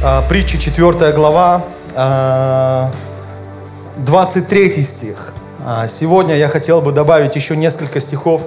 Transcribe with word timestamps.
А, 0.00 0.22
Притча 0.22 0.58
4 0.58 1.12
глава, 1.12 1.64
а, 1.96 2.92
23 3.96 4.84
стих. 4.84 5.32
А, 5.66 5.88
Сегодня 5.88 6.36
я 6.36 6.48
хотел 6.48 6.80
бы 6.80 6.92
добавить 6.92 7.34
еще 7.34 7.56
несколько 7.56 7.98
стихов, 8.00 8.46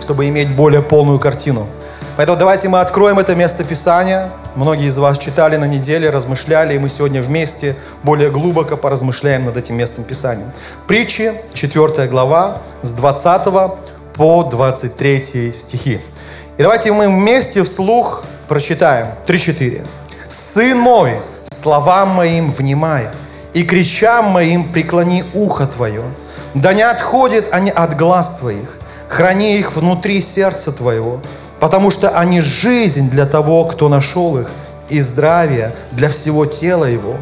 чтобы 0.00 0.26
иметь 0.28 0.48
более 0.48 0.80
полную 0.80 1.18
картину. 1.18 1.66
Поэтому 2.16 2.38
давайте 2.38 2.70
мы 2.70 2.80
откроем 2.80 3.18
это 3.18 3.34
место 3.34 3.62
Писания. 3.62 4.30
Многие 4.54 4.86
из 4.86 4.96
вас 4.96 5.18
читали 5.18 5.56
на 5.56 5.66
неделе, 5.66 6.08
размышляли, 6.08 6.74
и 6.74 6.78
мы 6.78 6.88
сегодня 6.88 7.20
вместе 7.20 7.76
более 8.02 8.30
глубоко 8.30 8.78
поразмышляем 8.78 9.44
над 9.44 9.58
этим 9.58 9.76
местом 9.76 10.02
Писания. 10.02 10.50
Притчи, 10.88 11.34
4 11.52 12.08
глава, 12.08 12.62
с 12.80 12.94
20 12.94 13.76
по 14.14 14.44
23 14.44 15.52
стихи. 15.52 16.00
И 16.56 16.62
давайте 16.62 16.90
мы 16.90 17.06
вместе 17.08 17.62
вслух 17.64 18.24
прочитаем 18.48 19.08
3-4. 19.26 19.84
«Сын 20.28 20.78
мой, 20.78 21.20
словам 21.52 22.10
моим 22.10 22.50
внимай, 22.50 23.08
и 23.54 23.62
кричам 23.62 24.26
моим 24.26 24.72
преклони 24.72 25.24
ухо 25.34 25.66
твое, 25.66 26.02
да 26.54 26.72
не 26.72 26.82
отходят 26.82 27.46
они 27.52 27.70
от 27.70 27.96
глаз 27.96 28.36
твоих, 28.38 28.78
храни 29.08 29.58
их 29.58 29.74
внутри 29.74 30.20
сердца 30.20 30.72
твоего, 30.72 31.20
потому 31.60 31.90
что 31.90 32.10
они 32.10 32.40
жизнь 32.40 33.08
для 33.08 33.26
того, 33.26 33.64
кто 33.64 33.88
нашел 33.88 34.38
их, 34.38 34.50
и 34.88 35.00
здравие 35.00 35.74
для 35.92 36.08
всего 36.10 36.44
тела 36.44 36.84
его. 36.84 37.16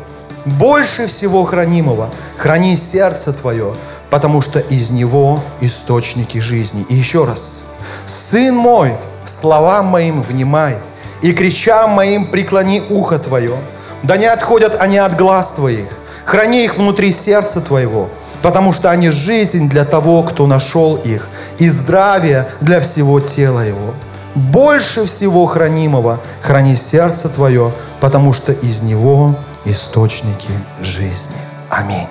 Больше 0.44 1.06
всего 1.06 1.44
хранимого 1.44 2.10
храни 2.36 2.76
сердце 2.76 3.32
твое, 3.32 3.74
потому 4.10 4.40
что 4.40 4.58
из 4.58 4.90
него 4.90 5.40
источники 5.60 6.38
жизни. 6.38 6.84
И 6.90 6.94
еще 6.94 7.24
раз. 7.24 7.64
Сын 8.04 8.54
мой, 8.54 8.94
словам 9.24 9.86
моим 9.86 10.20
внимай, 10.20 10.76
и 11.24 11.32
кричам 11.32 11.92
моим 11.92 12.26
преклони 12.26 12.82
ухо 12.90 13.18
твое, 13.18 13.56
да 14.02 14.18
не 14.18 14.26
отходят 14.26 14.76
они 14.78 14.98
от 14.98 15.16
глаз 15.16 15.52
твоих, 15.52 15.88
храни 16.26 16.66
их 16.66 16.76
внутри 16.76 17.12
сердца 17.12 17.62
твоего, 17.62 18.10
потому 18.42 18.72
что 18.72 18.90
они 18.90 19.08
жизнь 19.08 19.70
для 19.70 19.86
того, 19.86 20.22
кто 20.22 20.46
нашел 20.46 20.96
их, 20.96 21.30
и 21.56 21.66
здравие 21.70 22.46
для 22.60 22.82
всего 22.82 23.20
тела 23.20 23.60
его. 23.60 23.94
Больше 24.34 25.06
всего 25.06 25.46
хранимого 25.46 26.20
храни 26.42 26.76
сердце 26.76 27.30
твое, 27.30 27.72
потому 28.00 28.34
что 28.34 28.52
из 28.52 28.82
него 28.82 29.34
источники 29.64 30.50
жизни. 30.82 31.36
Аминь. 31.70 32.08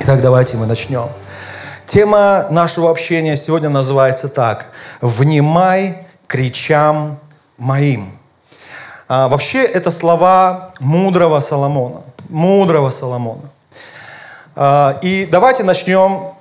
Итак, 0.00 0.22
давайте 0.22 0.56
мы 0.56 0.64
начнем. 0.64 1.10
Тема 1.84 2.46
нашего 2.48 2.90
общения 2.90 3.36
сегодня 3.36 3.68
называется 3.68 4.30
так. 4.30 4.68
«Внимай 5.02 6.06
кричам 6.26 7.18
моим». 7.58 8.21
А, 9.14 9.28
вообще, 9.28 9.62
это 9.62 9.90
слова 9.90 10.70
мудрого 10.80 11.40
Соломона. 11.40 12.00
Мудрого 12.30 12.88
Соломона. 12.88 13.42
А, 14.56 14.98
и 15.02 15.28
давайте 15.30 15.64
начнем, 15.64 16.32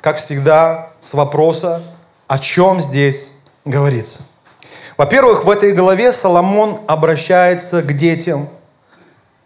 как 0.00 0.18
всегда, 0.18 0.90
с 1.00 1.14
вопроса, 1.14 1.82
о 2.28 2.38
чем 2.38 2.80
здесь 2.80 3.34
говорится. 3.64 4.20
Во-первых, 4.96 5.44
в 5.44 5.50
этой 5.50 5.72
главе 5.72 6.12
Соломон 6.12 6.78
обращается 6.86 7.82
к 7.82 7.92
детям 7.94 8.48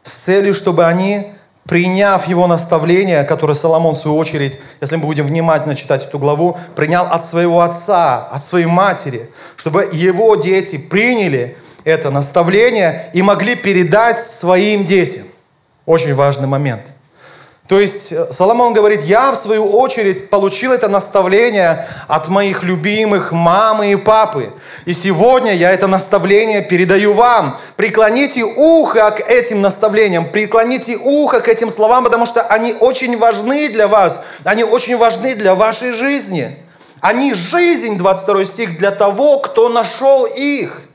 с 0.02 0.12
целью, 0.12 0.52
чтобы 0.52 0.84
они, 0.84 1.32
приняв 1.64 2.28
его 2.28 2.46
наставление, 2.46 3.24
которое 3.24 3.54
Соломон, 3.54 3.94
в 3.94 3.96
свою 3.96 4.18
очередь, 4.18 4.60
если 4.82 4.96
мы 4.96 5.06
будем 5.06 5.26
внимательно 5.26 5.74
читать 5.74 6.04
эту 6.04 6.18
главу, 6.18 6.58
принял 6.76 7.04
от 7.04 7.24
своего 7.24 7.62
отца, 7.62 8.26
от 8.26 8.42
своей 8.42 8.66
матери, 8.66 9.30
чтобы 9.56 9.88
его 9.90 10.36
дети 10.36 10.76
приняли 10.76 11.56
это 11.88 12.10
наставление 12.10 13.10
и 13.12 13.22
могли 13.22 13.56
передать 13.56 14.20
своим 14.20 14.84
детям. 14.84 15.24
Очень 15.86 16.14
важный 16.14 16.46
момент– 16.46 16.82
то 17.68 17.78
есть 17.78 18.12
э, 18.12 18.28
Соломон 18.30 18.72
говорит, 18.72 19.02
я 19.02 19.30
в 19.30 19.36
свою 19.36 19.66
очередь 19.66 20.30
получил 20.30 20.72
это 20.72 20.88
наставление 20.88 21.86
от 22.08 22.28
моих 22.28 22.62
любимых 22.62 23.30
мамы 23.30 23.92
и 23.92 23.96
папы. 23.96 24.50
И 24.86 24.94
сегодня 24.94 25.54
я 25.54 25.70
это 25.70 25.86
наставление 25.86 26.62
передаю 26.62 27.12
вам. 27.12 27.58
Преклоните 27.76 28.42
ухо 28.42 29.10
к 29.10 29.20
этим 29.20 29.60
наставлениям, 29.60 30.30
преклоните 30.30 30.96
ухо 30.96 31.42
к 31.42 31.48
этим 31.48 31.68
словам, 31.68 32.04
потому 32.04 32.24
что 32.24 32.40
они 32.40 32.72
очень 32.72 33.18
важны 33.18 33.68
для 33.68 33.86
вас, 33.86 34.22
они 34.44 34.64
очень 34.64 34.96
важны 34.96 35.34
для 35.34 35.54
вашей 35.54 35.92
жизни. 35.92 36.56
Они 37.02 37.34
жизнь, 37.34 37.98
22 37.98 38.46
стих, 38.46 38.78
для 38.78 38.90
того, 38.90 39.40
кто 39.40 39.68
нашел 39.68 40.24
их. 40.24 40.87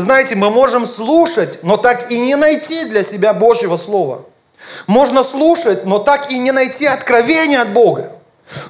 Знаете, 0.00 0.36
мы 0.36 0.50
можем 0.50 0.86
слушать, 0.86 1.58
но 1.64 1.76
так 1.76 2.12
и 2.12 2.20
не 2.20 2.36
найти 2.36 2.84
для 2.84 3.02
себя 3.02 3.34
Божьего 3.34 3.76
Слова. 3.76 4.24
Можно 4.86 5.24
слушать, 5.24 5.86
но 5.86 5.98
так 5.98 6.30
и 6.30 6.38
не 6.38 6.52
найти 6.52 6.86
откровения 6.86 7.60
от 7.60 7.72
Бога. 7.72 8.12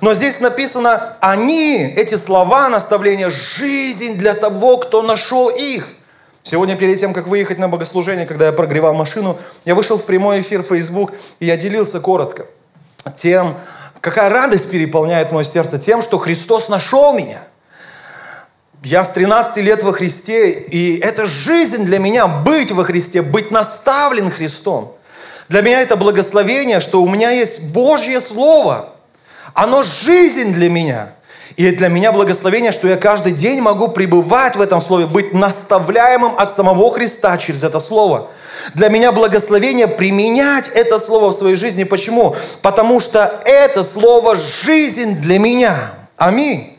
Но 0.01 0.15
здесь 0.15 0.41
написано, 0.41 1.17
они, 1.21 1.77
эти 1.77 2.15
слова, 2.15 2.71
наставления, 2.71 3.29
жизнь 3.29 4.17
для 4.17 4.33
того, 4.33 4.79
кто 4.79 5.03
нашел 5.03 5.51
их. 5.51 5.89
Сегодня 6.43 6.77
перед 6.77 6.99
тем, 6.99 7.13
как 7.13 7.29
выехать 7.29 7.59
на 7.59 7.69
богослужение, 7.69 8.25
когда 8.25 8.47
я 8.47 8.53
прогревал 8.53 8.95
машину, 8.95 9.39
я 9.67 9.75
вышел 9.75 9.99
в 9.99 10.05
прямой 10.07 10.41
эфир 10.41 10.63
в 10.63 10.69
Facebook, 10.69 11.13
и 11.41 11.47
я 11.47 11.59
делился 11.59 12.01
коротко 12.01 12.47
тем, 13.17 13.55
какая 14.01 14.31
радость 14.31 14.71
переполняет 14.71 15.31
мое 15.31 15.45
сердце 15.45 15.79
тем, 15.79 16.01
что 16.01 16.19
Христос 16.19 16.71
нашел 16.71 17.13
меня. 17.13 17.43
Я 18.89 19.05
с 19.05 19.11
13 19.11 19.59
лет 19.59 19.83
во 19.83 19.93
Христе, 19.93 20.51
и 20.51 20.99
это 20.99 21.27
жизнь 21.27 21.85
для 21.85 21.99
меня 21.99 22.27
быть 22.27 22.73
во 22.73 22.85
Христе, 22.85 23.21
быть 23.21 23.51
наставлен 23.51 24.31
Христом. 24.31 24.95
Для 25.51 25.61
меня 25.61 25.83
это 25.83 25.99
благословение, 25.99 26.81
что 26.81 27.03
у 27.03 27.09
меня 27.09 27.29
есть 27.31 27.65
Божье 27.65 28.19
Слово. 28.23 28.89
Оно 29.53 29.83
жизнь 29.83 30.55
для 30.55 30.71
меня. 30.71 31.11
И 31.57 31.71
для 31.71 31.89
меня 31.89 32.13
благословение, 32.13 32.73
что 32.73 32.89
я 32.89 32.97
каждый 32.97 33.33
день 33.33 33.61
могу 33.61 33.89
пребывать 33.89 34.57
в 34.57 34.61
этом 34.63 34.81
Слове, 34.81 35.05
быть 35.05 35.35
наставляемым 35.35 36.39
от 36.39 36.51
самого 36.51 36.91
Христа 36.91 37.37
через 37.37 37.65
это 37.65 37.81
Слово. 37.81 38.31
Для 38.73 38.89
меня 38.89 39.13
благословение 39.13 39.87
применять 39.89 40.69
это 40.69 40.99
Слово 40.99 41.29
в 41.29 41.35
своей 41.35 41.57
жизни. 41.57 41.85
Почему? 41.85 42.35
Потому 42.63 43.01
что 43.01 43.43
это 43.45 43.85
Слово 43.85 44.35
жизнь 44.37 45.17
для 45.17 45.39
меня. 45.39 45.91
Аминь. 46.17 46.78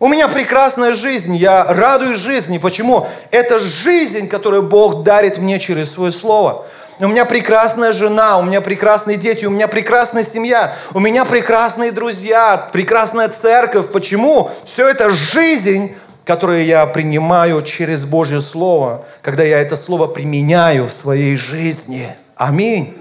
У 0.00 0.08
меня 0.08 0.26
прекрасная 0.26 0.92
жизнь, 0.92 1.36
я 1.36 1.64
радуюсь 1.64 2.18
жизни. 2.18 2.58
Почему? 2.58 3.06
Это 3.30 3.60
жизнь, 3.60 4.26
которую 4.26 4.64
Бог 4.64 5.04
дарит 5.04 5.38
мне 5.38 5.60
через 5.60 5.92
Свое 5.92 6.10
Слово 6.10 6.66
у 7.06 7.08
меня 7.08 7.24
прекрасная 7.24 7.92
жена, 7.92 8.38
у 8.38 8.42
меня 8.42 8.60
прекрасные 8.60 9.16
дети, 9.16 9.46
у 9.46 9.50
меня 9.50 9.68
прекрасная 9.68 10.22
семья, 10.22 10.74
у 10.92 11.00
меня 11.00 11.24
прекрасные 11.24 11.92
друзья, 11.92 12.68
прекрасная 12.72 13.28
церковь. 13.28 13.90
Почему? 13.90 14.50
Все 14.64 14.88
это 14.88 15.10
жизнь, 15.10 15.94
которую 16.24 16.64
я 16.64 16.86
принимаю 16.86 17.62
через 17.62 18.04
Божье 18.04 18.40
Слово, 18.40 19.04
когда 19.22 19.44
я 19.44 19.60
это 19.60 19.76
Слово 19.76 20.06
применяю 20.08 20.86
в 20.86 20.92
своей 20.92 21.36
жизни. 21.36 22.06
Аминь. 22.36 22.96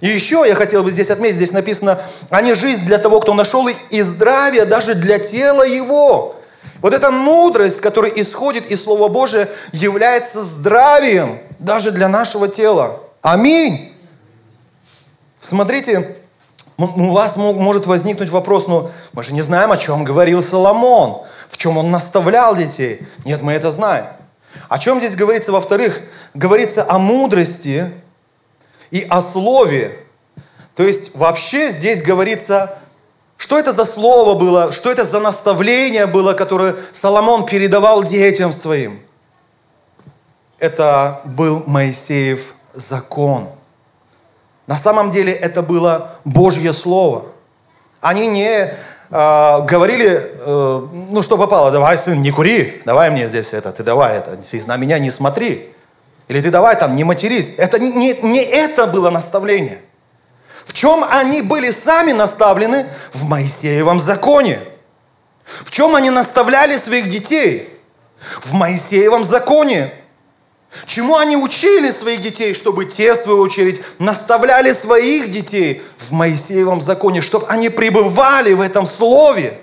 И 0.00 0.08
еще 0.08 0.44
я 0.46 0.54
хотел 0.54 0.82
бы 0.82 0.90
здесь 0.90 1.10
отметить, 1.10 1.36
здесь 1.36 1.52
написано, 1.52 1.98
они 2.30 2.54
жизнь 2.54 2.84
для 2.84 2.98
того, 2.98 3.20
кто 3.20 3.34
нашел 3.34 3.68
их, 3.68 3.76
и 3.90 4.02
здравие 4.02 4.64
даже 4.64 4.94
для 4.94 5.18
тела 5.18 5.62
его. 5.62 6.33
Вот 6.80 6.92
эта 6.92 7.10
мудрость, 7.10 7.80
которая 7.80 8.12
исходит 8.12 8.66
из 8.66 8.82
Слова 8.82 9.08
Божия, 9.08 9.48
является 9.72 10.42
здравием 10.42 11.38
даже 11.58 11.90
для 11.90 12.08
нашего 12.08 12.48
тела. 12.48 13.00
Аминь. 13.22 13.92
Смотрите, 15.40 16.16
у 16.76 17.12
вас 17.12 17.36
может 17.36 17.86
возникнуть 17.86 18.30
вопрос, 18.30 18.66
ну, 18.66 18.90
мы 19.12 19.22
же 19.22 19.32
не 19.32 19.42
знаем, 19.42 19.72
о 19.72 19.76
чем 19.76 20.04
говорил 20.04 20.42
Соломон, 20.42 21.22
в 21.48 21.56
чем 21.56 21.78
он 21.78 21.90
наставлял 21.90 22.56
детей. 22.56 23.06
Нет, 23.24 23.42
мы 23.42 23.52
это 23.52 23.70
знаем. 23.70 24.06
О 24.68 24.78
чем 24.78 24.98
здесь 24.98 25.16
говорится, 25.16 25.52
во-вторых? 25.52 26.02
Говорится 26.34 26.84
о 26.88 26.98
мудрости 26.98 27.92
и 28.90 29.06
о 29.08 29.20
слове. 29.22 29.98
То 30.74 30.82
есть 30.82 31.14
вообще 31.14 31.70
здесь 31.70 32.02
говорится, 32.02 32.78
что 33.36 33.58
это 33.58 33.72
за 33.72 33.84
слово 33.84 34.38
было, 34.38 34.72
что 34.72 34.90
это 34.90 35.04
за 35.04 35.20
наставление 35.20 36.06
было, 36.06 36.32
которое 36.32 36.76
Соломон 36.92 37.44
передавал 37.44 38.02
детям 38.02 38.52
своим. 38.52 39.00
Это 40.58 41.20
был 41.24 41.62
Моисеев 41.66 42.54
закон. 42.72 43.48
На 44.66 44.76
самом 44.76 45.10
деле 45.10 45.32
это 45.32 45.62
было 45.62 46.12
Божье 46.24 46.72
Слово. 46.72 47.26
Они 48.00 48.26
не 48.28 48.48
э, 48.50 48.70
говорили, 49.10 50.32
э, 50.40 50.86
ну 51.10 51.22
что 51.22 51.36
попало, 51.36 51.70
давай, 51.70 51.98
сын, 51.98 52.20
не 52.20 52.30
кури, 52.30 52.82
давай 52.84 53.10
мне 53.10 53.28
здесь 53.28 53.52
это, 53.52 53.72
ты 53.72 53.82
давай 53.82 54.16
это, 54.16 54.36
ты 54.36 54.62
на 54.66 54.76
меня 54.76 54.98
не 54.98 55.10
смотри. 55.10 55.74
Или 56.28 56.40
ты 56.40 56.50
давай 56.50 56.76
там, 56.76 56.94
не 56.94 57.04
матерись. 57.04 57.54
Это 57.58 57.78
не, 57.78 58.14
не, 58.22 58.42
это 58.42 58.86
было 58.86 59.10
наставление. 59.10 59.80
В 60.64 60.72
чем 60.72 61.04
они 61.04 61.42
были 61.42 61.70
сами 61.70 62.12
наставлены? 62.12 62.86
В 63.12 63.24
Моисеевом 63.24 64.00
законе. 64.00 64.60
В 65.44 65.70
чем 65.70 65.94
они 65.94 66.10
наставляли 66.10 66.76
своих 66.76 67.08
детей? 67.08 67.68
В 68.40 68.54
Моисеевом 68.54 69.24
законе. 69.24 69.92
Чему 70.86 71.16
они 71.16 71.36
учили 71.36 71.90
своих 71.92 72.20
детей, 72.20 72.54
чтобы 72.54 72.84
те, 72.84 73.14
в 73.14 73.16
свою 73.16 73.40
очередь, 73.40 73.80
наставляли 73.98 74.72
своих 74.72 75.30
детей 75.30 75.82
в 75.96 76.12
Моисеевом 76.12 76.80
законе, 76.80 77.20
чтобы 77.20 77.46
они 77.46 77.68
пребывали 77.68 78.52
в 78.54 78.60
этом 78.60 78.86
слове, 78.86 79.58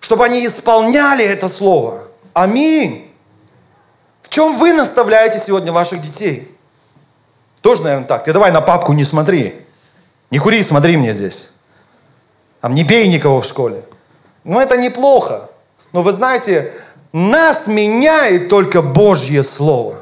чтобы 0.00 0.24
они 0.24 0.46
исполняли 0.46 1.24
это 1.24 1.48
слово. 1.48 2.04
Аминь. 2.32 3.12
В 4.22 4.30
чем 4.30 4.56
вы 4.56 4.72
наставляете 4.72 5.38
сегодня 5.38 5.72
ваших 5.72 6.00
детей? 6.00 6.54
Тоже, 7.60 7.82
наверное, 7.82 8.06
так. 8.06 8.24
Ты 8.24 8.32
давай 8.32 8.50
на 8.52 8.60
папку 8.60 8.92
не 8.92 9.04
смотри. 9.04 9.54
Не 10.30 10.38
кури, 10.38 10.62
смотри 10.62 10.96
мне 10.96 11.12
здесь. 11.12 11.50
Там 12.60 12.74
не 12.74 12.84
бей 12.84 13.08
никого 13.08 13.40
в 13.40 13.44
школе. 13.44 13.82
Ну, 14.44 14.60
это 14.60 14.76
неплохо. 14.76 15.48
Но 15.92 16.02
вы 16.02 16.12
знаете, 16.12 16.72
нас 17.12 17.66
меняет 17.66 18.48
только 18.48 18.82
Божье 18.82 19.42
Слово. 19.42 19.96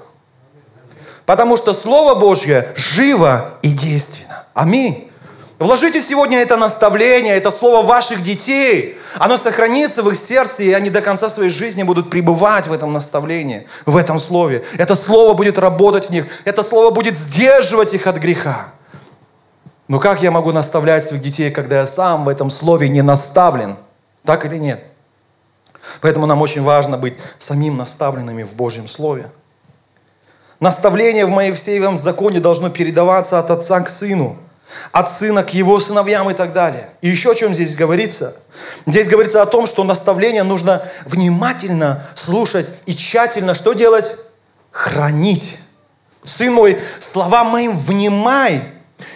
Потому 1.26 1.56
что 1.56 1.74
Слово 1.74 2.14
Божье 2.14 2.72
живо 2.76 3.54
и 3.62 3.70
действенно. 3.70 4.44
Аминь. 4.54 5.10
Вложите 5.58 6.02
сегодня 6.02 6.38
это 6.38 6.58
наставление, 6.58 7.34
это 7.34 7.50
слово 7.50 7.84
ваших 7.84 8.20
детей. 8.20 8.98
Оно 9.14 9.38
сохранится 9.38 10.02
в 10.02 10.10
их 10.10 10.18
сердце, 10.18 10.64
и 10.64 10.72
они 10.72 10.90
до 10.90 11.00
конца 11.00 11.30
своей 11.30 11.48
жизни 11.48 11.82
будут 11.82 12.10
пребывать 12.10 12.66
в 12.66 12.72
этом 12.72 12.92
наставлении, 12.92 13.66
в 13.86 13.96
этом 13.96 14.18
слове. 14.18 14.64
Это 14.76 14.94
слово 14.94 15.32
будет 15.32 15.58
работать 15.58 16.06
в 16.06 16.10
них, 16.10 16.26
это 16.44 16.62
слово 16.62 16.90
будет 16.90 17.16
сдерживать 17.16 17.94
их 17.94 18.06
от 18.06 18.18
греха. 18.18 18.68
Но 19.88 20.00
как 20.00 20.22
я 20.22 20.30
могу 20.30 20.52
наставлять 20.52 21.04
своих 21.04 21.22
детей, 21.22 21.50
когда 21.50 21.80
я 21.80 21.86
сам 21.86 22.24
в 22.24 22.28
этом 22.28 22.50
слове 22.50 22.88
не 22.88 23.02
наставлен? 23.02 23.76
Так 24.24 24.44
или 24.44 24.56
нет? 24.56 24.82
Поэтому 26.00 26.26
нам 26.26 26.42
очень 26.42 26.62
важно 26.62 26.98
быть 26.98 27.18
самим 27.38 27.76
наставленными 27.76 28.42
в 28.42 28.54
Божьем 28.54 28.88
Слове. 28.88 29.30
Наставление 30.58 31.26
в 31.26 31.30
Моисеевом 31.30 31.98
законе 31.98 32.40
должно 32.40 32.70
передаваться 32.70 33.38
от 33.38 33.50
отца 33.50 33.80
к 33.80 33.88
сыну, 33.88 34.36
от 34.90 35.08
сына 35.08 35.44
к 35.44 35.50
его 35.50 35.78
сыновьям 35.78 36.28
и 36.30 36.34
так 36.34 36.52
далее. 36.52 36.88
И 37.02 37.08
еще 37.08 37.32
о 37.32 37.34
чем 37.34 37.54
здесь 37.54 37.76
говорится? 37.76 38.34
Здесь 38.86 39.08
говорится 39.08 39.42
о 39.42 39.46
том, 39.46 39.66
что 39.66 39.84
наставление 39.84 40.42
нужно 40.42 40.82
внимательно 41.04 42.02
слушать 42.14 42.68
и 42.86 42.96
тщательно 42.96 43.54
что 43.54 43.74
делать? 43.74 44.16
Хранить. 44.70 45.58
Сын 46.24 46.52
мой, 46.52 46.78
словам 46.98 47.48
моим 47.48 47.78
внимай, 47.78 48.62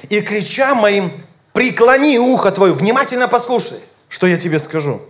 и 0.08 0.20
крича 0.20 0.74
моим, 0.74 1.12
преклони 1.52 2.18
ухо 2.18 2.50
твое, 2.50 2.72
внимательно 2.72 3.28
послушай, 3.28 3.80
что 4.08 4.26
я 4.26 4.36
тебе 4.36 4.58
скажу. 4.58 5.00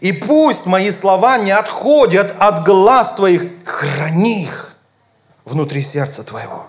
И 0.00 0.12
пусть 0.12 0.66
мои 0.66 0.90
слова 0.90 1.38
не 1.38 1.50
отходят 1.50 2.34
от 2.38 2.64
глаз 2.64 3.14
твоих, 3.14 3.42
храни 3.64 4.44
их 4.44 4.74
внутри 5.44 5.82
сердца 5.82 6.22
твоего. 6.22 6.66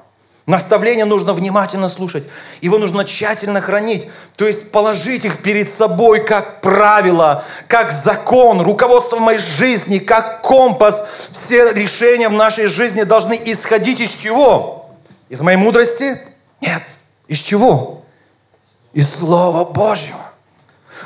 Наставление 0.48 1.06
нужно 1.06 1.34
внимательно 1.34 1.88
слушать. 1.88 2.24
Его 2.62 2.78
нужно 2.78 3.06
тщательно 3.06 3.62
хранить. 3.62 4.10
То 4.36 4.48
есть 4.48 4.72
положить 4.72 5.24
их 5.24 5.42
перед 5.42 5.70
собой 5.70 6.26
как 6.26 6.62
правило, 6.62 7.44
как 7.68 7.92
закон, 7.92 8.62
руководство 8.62 9.18
моей 9.18 9.40
жизни, 9.40 10.00
как 10.00 10.42
компас. 10.42 11.30
Все 11.32 11.72
решения 11.72 12.28
в 12.28 12.34
нашей 12.34 12.68
жизни 12.68 13.04
должны 13.04 13.40
исходить 13.46 14.00
из 14.00 14.10
чего? 14.10 14.90
Из 15.30 15.42
моей 15.42 15.58
мудрости? 15.58 16.20
Нет. 16.60 16.82
Из 17.32 17.40
чего? 17.40 18.02
Из 18.92 19.10
Слова 19.10 19.64
Божьего. 19.64 20.20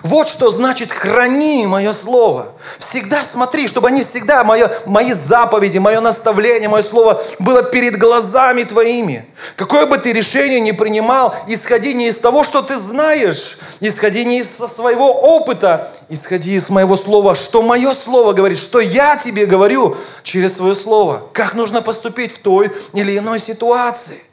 Вот 0.01 0.27
что 0.27 0.49
значит 0.49 0.91
храни 0.91 1.67
мое 1.67 1.93
слово. 1.93 2.47
Всегда 2.79 3.23
смотри, 3.23 3.67
чтобы 3.67 3.89
они 3.89 4.01
всегда, 4.01 4.43
мое, 4.43 4.71
мои 4.87 5.13
заповеди, 5.13 5.77
мое 5.77 6.01
наставление, 6.01 6.67
мое 6.67 6.81
слово 6.81 7.21
было 7.37 7.61
перед 7.61 7.99
глазами 7.99 8.63
твоими. 8.63 9.29
Какое 9.55 9.85
бы 9.85 9.99
ты 9.99 10.13
решение 10.13 10.59
ни 10.59 10.71
принимал, 10.71 11.35
исходи 11.45 11.93
не 11.93 12.07
из 12.07 12.17
того, 12.17 12.43
что 12.43 12.63
ты 12.63 12.75
знаешь, 12.77 13.59
исходи 13.79 14.25
не 14.25 14.39
из 14.39 14.49
своего 14.49 15.13
опыта, 15.13 15.91
исходи 16.09 16.55
из 16.55 16.71
моего 16.71 16.97
слова, 16.97 17.35
что 17.35 17.61
мое 17.61 17.93
слово 17.93 18.33
говорит, 18.33 18.57
что 18.57 18.79
я 18.79 19.15
тебе 19.15 19.45
говорю 19.45 19.95
через 20.23 20.55
свое 20.55 20.73
слово. 20.73 21.21
Как 21.33 21.53
нужно 21.53 21.83
поступить 21.83 22.33
в 22.33 22.39
той 22.39 22.71
или 22.93 23.15
иной 23.15 23.39
ситуации. 23.39 24.23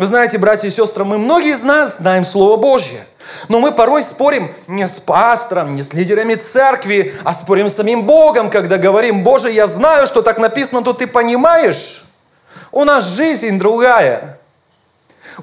Вы 0.00 0.06
знаете, 0.06 0.38
братья 0.38 0.66
и 0.66 0.70
сестры, 0.70 1.04
мы 1.04 1.18
многие 1.18 1.52
из 1.52 1.62
нас 1.62 1.98
знаем 1.98 2.24
Слово 2.24 2.56
Божье. 2.56 3.04
Но 3.50 3.60
мы 3.60 3.70
порой 3.70 4.02
спорим 4.02 4.50
не 4.66 4.88
с 4.88 4.98
пастором, 4.98 5.74
не 5.74 5.82
с 5.82 5.92
лидерами 5.92 6.36
церкви, 6.36 7.12
а 7.22 7.34
спорим 7.34 7.68
с 7.68 7.74
самим 7.74 8.06
Богом, 8.06 8.48
когда 8.48 8.78
говорим, 8.78 9.22
Боже, 9.22 9.50
я 9.50 9.66
знаю, 9.66 10.06
что 10.06 10.22
так 10.22 10.38
написано, 10.38 10.82
то 10.82 10.94
ты 10.94 11.06
понимаешь. 11.06 12.06
У 12.72 12.84
нас 12.84 13.08
жизнь 13.08 13.58
другая. 13.58 14.38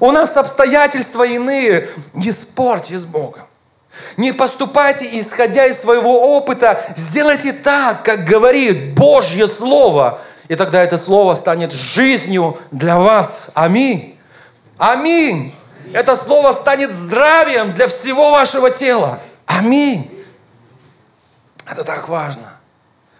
У 0.00 0.10
нас 0.10 0.36
обстоятельства 0.36 1.22
иные. 1.22 1.88
Не 2.12 2.32
спорьте 2.32 2.96
с 2.96 3.06
Богом. 3.06 3.44
Не 4.16 4.32
поступайте, 4.32 5.08
исходя 5.20 5.66
из 5.66 5.78
своего 5.78 6.36
опыта. 6.36 6.80
Сделайте 6.96 7.52
так, 7.52 8.02
как 8.02 8.24
говорит 8.24 8.94
Божье 8.94 9.46
Слово. 9.46 10.18
И 10.48 10.56
тогда 10.56 10.82
это 10.82 10.98
Слово 10.98 11.36
станет 11.36 11.70
жизнью 11.70 12.58
для 12.72 12.98
вас. 12.98 13.50
Аминь. 13.54 14.17
Аминь. 14.78 15.54
Это 15.92 16.16
слово 16.16 16.52
станет 16.52 16.92
здравием 16.92 17.72
для 17.74 17.88
всего 17.88 18.30
вашего 18.30 18.70
тела. 18.70 19.20
Аминь. 19.46 20.24
Это 21.66 21.84
так 21.84 22.08
важно. 22.08 22.54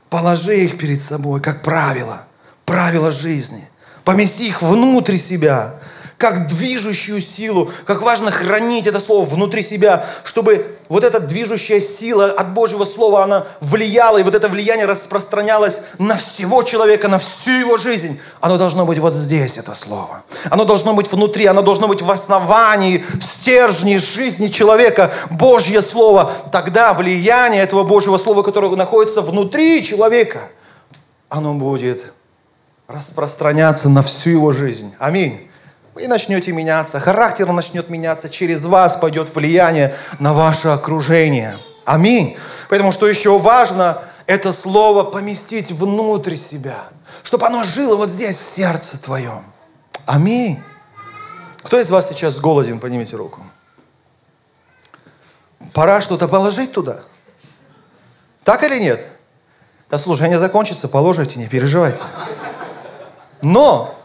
Положи 0.08 0.56
их 0.56 0.78
перед 0.78 1.02
собой, 1.02 1.40
как 1.40 1.62
правило, 1.62 2.25
правила 2.64 3.10
жизни. 3.10 3.69
Помести 4.05 4.49
их 4.49 4.62
внутрь 4.62 5.16
себя 5.16 5.75
как 6.18 6.48
движущую 6.48 7.20
силу, 7.20 7.70
как 7.87 8.02
важно 8.02 8.32
хранить 8.32 8.88
это 8.88 8.98
слово 8.98 9.25
внутри 9.25 9.62
себя, 9.62 10.04
чтобы 10.25 10.66
вот 10.88 11.04
эта 11.04 11.20
движущая 11.20 11.78
сила 11.78 12.26
от 12.26 12.52
Божьего 12.54 12.84
Слова, 12.84 13.22
она 13.22 13.46
влияла, 13.60 14.18
и 14.18 14.25
вот 14.25 14.34
это 14.34 14.48
влияние 14.48 14.87
распространялось 14.87 15.82
на 15.98 16.16
всего 16.16 16.64
человека, 16.64 17.06
на 17.06 17.20
всю 17.20 17.52
его 17.52 17.76
жизнь. 17.76 18.18
Оно 18.40 18.58
должно 18.58 18.84
быть 18.84 18.98
вот 18.98 19.14
здесь, 19.14 19.58
это 19.58 19.75
Слово. 19.75 20.25
Оно 20.50 20.64
должно 20.64 20.92
быть 20.92 21.10
внутри, 21.12 21.46
оно 21.46 21.62
должно 21.62 21.87
быть 21.87 22.02
в 22.02 22.10
основании, 22.10 22.98
в 22.98 23.22
стержне 23.22 24.00
жизни 24.00 24.48
человека. 24.48 25.12
Божье 25.30 25.82
Слово. 25.82 26.32
Тогда 26.50 26.94
влияние 26.94 27.62
этого 27.62 27.84
Божьего 27.84 28.16
Слова, 28.16 28.42
которое 28.42 28.75
находится 28.75 29.22
внутри 29.22 29.84
человека, 29.84 30.48
оно 31.28 31.54
будет 31.54 32.12
распространяться 32.88 33.88
на 33.88 34.02
всю 34.02 34.30
его 34.30 34.50
жизнь. 34.50 34.94
Аминь. 34.98 35.48
Вы 35.99 36.07
начнете 36.07 36.52
меняться, 36.52 37.00
характер 37.00 37.50
начнет 37.50 37.88
меняться, 37.88 38.28
через 38.28 38.67
вас 38.67 38.97
пойдет 38.97 39.35
влияние 39.35 39.93
на 40.21 40.33
ваше 40.33 40.69
окружение. 40.69 41.59
Аминь. 41.85 42.37
Поэтому 42.69 42.93
что 42.93 43.09
еще 43.09 43.37
важно, 43.37 44.00
это 44.26 44.52
слово 44.52 45.02
поместить 45.02 45.73
внутрь 45.73 46.37
себя, 46.37 46.85
чтобы 47.25 47.47
оно 47.47 47.64
жило 47.64 47.97
вот 47.97 48.11
здесь, 48.11 48.38
в 48.38 48.45
сердце 48.45 48.97
твоем. 48.97 49.43
Аминь. 50.07 50.62
Кто 51.64 51.81
из 51.81 51.90
вас 51.90 52.07
сейчас 52.07 52.38
голоден, 52.38 52.78
поднимите 52.78 53.17
руку. 53.17 53.43
Пора 55.73 56.00
что-то 56.00 56.28
положить 56.28 56.71
туда. 56.71 57.00
Так 58.45 58.62
или 58.62 58.78
нет? 58.78 59.05
Да 59.90 59.99
служение 59.99 60.38
закончится, 60.38 60.87
положите, 60.87 61.40
не 61.40 61.49
переживайте. 61.49 62.05
Но 63.43 63.98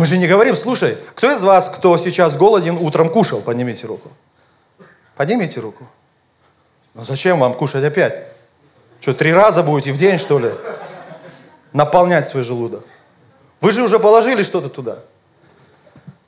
мы 0.00 0.06
же 0.06 0.16
не 0.16 0.26
говорим, 0.26 0.56
слушай, 0.56 0.96
кто 1.14 1.30
из 1.30 1.42
вас, 1.42 1.68
кто 1.68 1.98
сейчас 1.98 2.38
голоден, 2.38 2.78
утром 2.80 3.10
кушал? 3.10 3.42
Поднимите 3.42 3.86
руку. 3.86 4.10
Поднимите 5.14 5.60
руку. 5.60 5.86
Ну 6.94 7.04
зачем 7.04 7.38
вам 7.38 7.52
кушать 7.52 7.84
опять? 7.84 8.14
Что, 9.02 9.12
три 9.12 9.30
раза 9.30 9.62
будете 9.62 9.92
в 9.92 9.98
день, 9.98 10.16
что 10.16 10.38
ли, 10.38 10.52
наполнять 11.74 12.26
свой 12.26 12.42
желудок? 12.42 12.82
Вы 13.60 13.72
же 13.72 13.82
уже 13.82 13.98
положили 13.98 14.42
что-то 14.42 14.70
туда. 14.70 15.00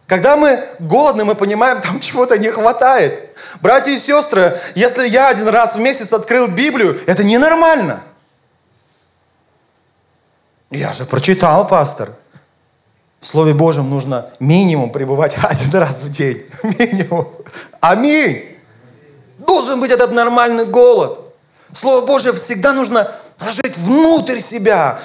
Когда 0.07 0.37
мы 0.37 0.69
голодны, 0.79 1.25
мы 1.25 1.35
понимаем, 1.35 1.81
там 1.81 1.99
чего-то 1.99 2.37
не 2.37 2.51
хватает. 2.51 3.35
Братья 3.63 3.91
и 3.93 3.99
сестры, 3.99 4.59
если 4.75 5.09
я 5.09 5.29
один 5.29 5.49
раз 5.49 5.77
в 5.77 5.81
месяц 5.81 6.13
открыл 6.13 6.49
Библию, 6.49 7.01
это 7.07 7.25
ненормально. 7.25 8.03
Я 10.69 10.93
же 10.93 11.07
прочитал, 11.07 11.67
пастор. 11.67 12.11
В 13.23 13.27
Слове 13.27 13.55
Божьем 13.55 13.89
нужно 13.89 14.27
минимум 14.41 14.91
пребывать 14.91 15.37
один 15.43 15.73
раз 15.79 16.03
в 16.03 16.11
день. 16.11 16.43
Минимум. 16.65 17.29
Аминь. 17.81 18.43
Должен 19.39 19.79
быть 19.79 19.93
этот 19.93 20.11
нормальный 20.11 20.67
голод. 20.67 21.21
Слово 21.73 22.05
Божье 22.05 22.33
всегда 22.33 22.73
нужно 22.73 23.13
ложить 23.41 23.79
внутрь 23.79 24.41
себя. 24.41 24.99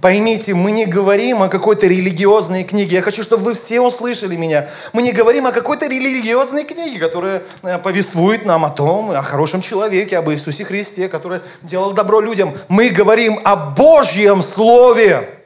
Поймите, 0.00 0.54
мы 0.54 0.70
не 0.70 0.86
говорим 0.86 1.42
о 1.42 1.48
какой-то 1.48 1.88
религиозной 1.88 2.62
книге. 2.62 2.96
Я 2.96 3.02
хочу, 3.02 3.24
чтобы 3.24 3.42
вы 3.42 3.54
все 3.54 3.80
услышали 3.80 4.36
меня. 4.36 4.68
Мы 4.92 5.02
не 5.02 5.10
говорим 5.10 5.46
о 5.48 5.52
какой-то 5.52 5.86
религиозной 5.86 6.62
книге, 6.62 7.00
которая 7.00 7.42
э, 7.64 7.78
повествует 7.78 8.44
нам 8.44 8.64
о 8.64 8.70
том, 8.70 9.10
о 9.10 9.22
хорошем 9.22 9.60
человеке, 9.62 10.18
об 10.18 10.30
Иисусе 10.30 10.64
Христе, 10.64 11.08
который 11.08 11.40
делал 11.62 11.90
добро 11.90 12.20
людям. 12.20 12.54
Мы 12.68 12.90
говорим 12.90 13.40
о 13.42 13.56
Божьем 13.56 14.42
Слове. 14.44 15.43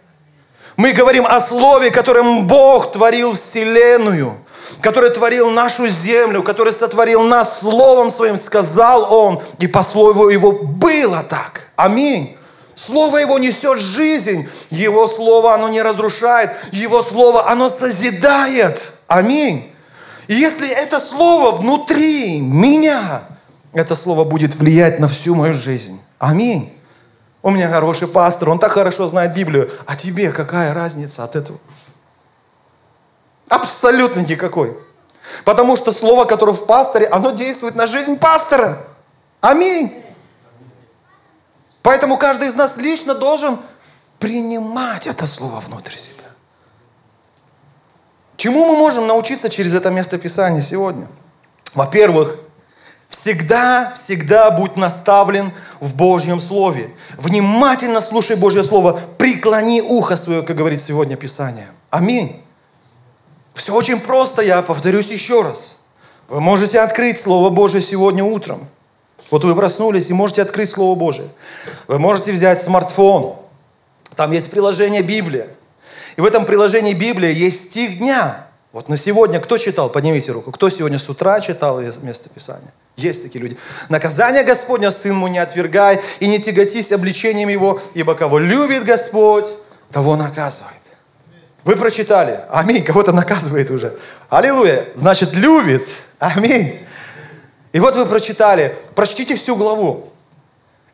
Мы 0.79 0.93
говорим 0.93 1.27
о 1.27 1.41
Слове, 1.41 1.91
которым 1.91 2.47
Бог 2.47 2.93
творил 2.93 3.35
Вселенную 3.35 4.39
который 4.81 5.11
творил 5.11 5.51
нашу 5.51 5.87
землю, 5.87 6.43
который 6.43 6.73
сотворил 6.73 7.23
нас 7.23 7.61
Словом 7.61 8.11
Своим, 8.11 8.37
сказал 8.37 9.13
Он, 9.13 9.41
и 9.59 9.67
по 9.67 9.83
Слову 9.83 10.29
Его 10.29 10.53
было 10.53 11.23
так. 11.23 11.71
Аминь. 11.75 12.37
Слово 12.75 13.19
Его 13.19 13.39
несет 13.39 13.79
жизнь. 13.79 14.47
Его 14.71 15.09
Слово, 15.09 15.55
оно 15.55 15.69
не 15.69 15.83
разрушает. 15.83 16.51
Его 16.71 17.03
Слово, 17.03 17.51
оно 17.51 17.71
созидает. 17.71 18.93
Аминь. 19.07 19.73
И 20.27 20.35
если 20.35 20.69
это 20.69 21.01
Слово 21.01 21.53
внутри 21.53 22.41
меня, 22.41 23.23
это 23.73 23.97
Слово 23.97 24.25
будет 24.25 24.55
влиять 24.55 25.01
на 25.01 25.09
всю 25.09 25.35
мою 25.35 25.55
жизнь. 25.55 25.99
Аминь. 26.19 26.78
У 27.43 27.51
меня 27.51 27.69
хороший 27.71 28.09
пастор, 28.09 28.51
он 28.51 28.59
так 28.59 28.73
хорошо 28.73 29.07
знает 29.07 29.35
Библию. 29.35 29.71
А 29.87 29.97
тебе 29.97 30.33
какая 30.33 30.75
разница 30.75 31.25
от 31.25 31.37
этого? 31.37 31.59
Абсолютно 33.49 34.21
никакой. 34.21 34.77
Потому 35.45 35.77
что 35.77 35.93
слово, 35.93 36.25
которое 36.25 36.53
в 36.53 36.67
пасторе, 36.67 37.07
оно 37.07 37.31
действует 37.31 37.75
на 37.75 37.87
жизнь 37.87 38.19
пастора. 38.19 38.85
Аминь. 39.41 40.03
Поэтому 41.83 42.19
каждый 42.19 42.49
из 42.49 42.55
нас 42.55 42.77
лично 42.77 43.15
должен 43.15 43.59
принимать 44.19 45.07
это 45.07 45.27
слово 45.27 45.61
внутрь 45.61 45.97
себя. 45.97 46.25
Чему 48.37 48.67
мы 48.67 48.77
можем 48.77 49.07
научиться 49.07 49.49
через 49.49 49.75
это 49.75 49.91
место 49.91 50.19
Писания 50.19 50.61
сегодня? 50.61 51.09
Во-первых, 51.75 52.37
всегда, 53.09 53.93
всегда 53.95 54.51
будь 54.51 54.77
наставлен 54.77 55.53
в 55.81 55.95
Божьем 55.95 56.41
Слове. 56.41 56.91
Внимательно 57.17 58.01
слушай 58.01 58.37
Божье 58.37 58.63
Слово, 58.63 58.99
преклони 59.19 59.81
ухо 59.83 60.17
свое, 60.17 60.43
как 60.43 60.57
говорит 60.57 60.81
сегодня 60.83 61.17
Писание. 61.17 61.69
Аминь. 61.91 62.43
Все 63.55 63.75
очень 63.75 63.99
просто, 63.99 64.43
я 64.43 64.63
повторюсь 64.63 65.09
еще 65.09 65.43
раз. 65.43 65.79
Вы 66.29 66.41
можете 66.41 66.81
открыть 66.81 67.19
Слово 67.19 67.51
Божие 67.51 67.81
сегодня 67.81 68.23
утром. 68.23 68.69
Вот 69.31 69.45
вы 69.45 69.55
проснулись 69.55 70.11
и 70.11 70.13
можете 70.13 70.43
открыть 70.43 70.71
Слово 70.71 70.95
Божие. 70.95 71.29
Вы 71.87 71.99
можете 71.99 72.33
взять 72.33 72.61
смартфон. 72.61 73.37
Там 74.15 74.31
есть 74.33 74.51
приложение 74.51 75.03
Библия. 75.03 75.49
И 76.17 76.21
в 76.21 76.25
этом 76.25 76.45
приложении 76.45 76.95
Библия 76.95 77.31
есть 77.31 77.67
стих 77.67 77.99
дня. 77.99 78.48
Вот 78.73 78.89
на 78.89 78.97
сегодня 78.97 79.41
кто 79.41 79.57
читал? 79.57 79.89
Поднимите 79.89 80.31
руку. 80.33 80.53
Кто 80.53 80.69
сегодня 80.69 80.99
с 80.99 81.09
утра 81.09 81.41
читал 81.41 81.81
место 81.81 82.29
Писания? 82.29 82.73
Есть 82.97 83.23
такие 83.23 83.41
люди. 83.41 83.57
Наказание 83.89 84.45
Господня 84.45 84.91
сын 84.91 85.17
му 85.17 85.29
не 85.29 85.39
отвергай 85.39 86.03
и 86.21 86.29
не 86.29 86.39
тяготись 86.39 86.93
обличением 86.93 87.49
его, 87.49 87.81
ибо 87.95 88.15
кого 88.15 88.39
любит 88.39 88.85
Господь, 88.85 89.47
того 89.91 90.17
наказывает. 90.17 90.75
Вы 91.65 91.77
прочитали. 91.77 92.41
Аминь. 92.51 92.85
Кого-то 92.85 93.13
наказывает 93.13 93.71
уже. 93.71 93.99
Аллилуйя. 94.29 94.87
Значит, 94.95 95.35
любит. 95.35 95.89
Аминь. 96.19 96.79
И 97.73 97.81
вот 97.81 97.97
вы 97.97 98.05
прочитали. 98.07 98.77
Прочтите 98.95 99.37
всю 99.37 99.57
главу 99.57 100.11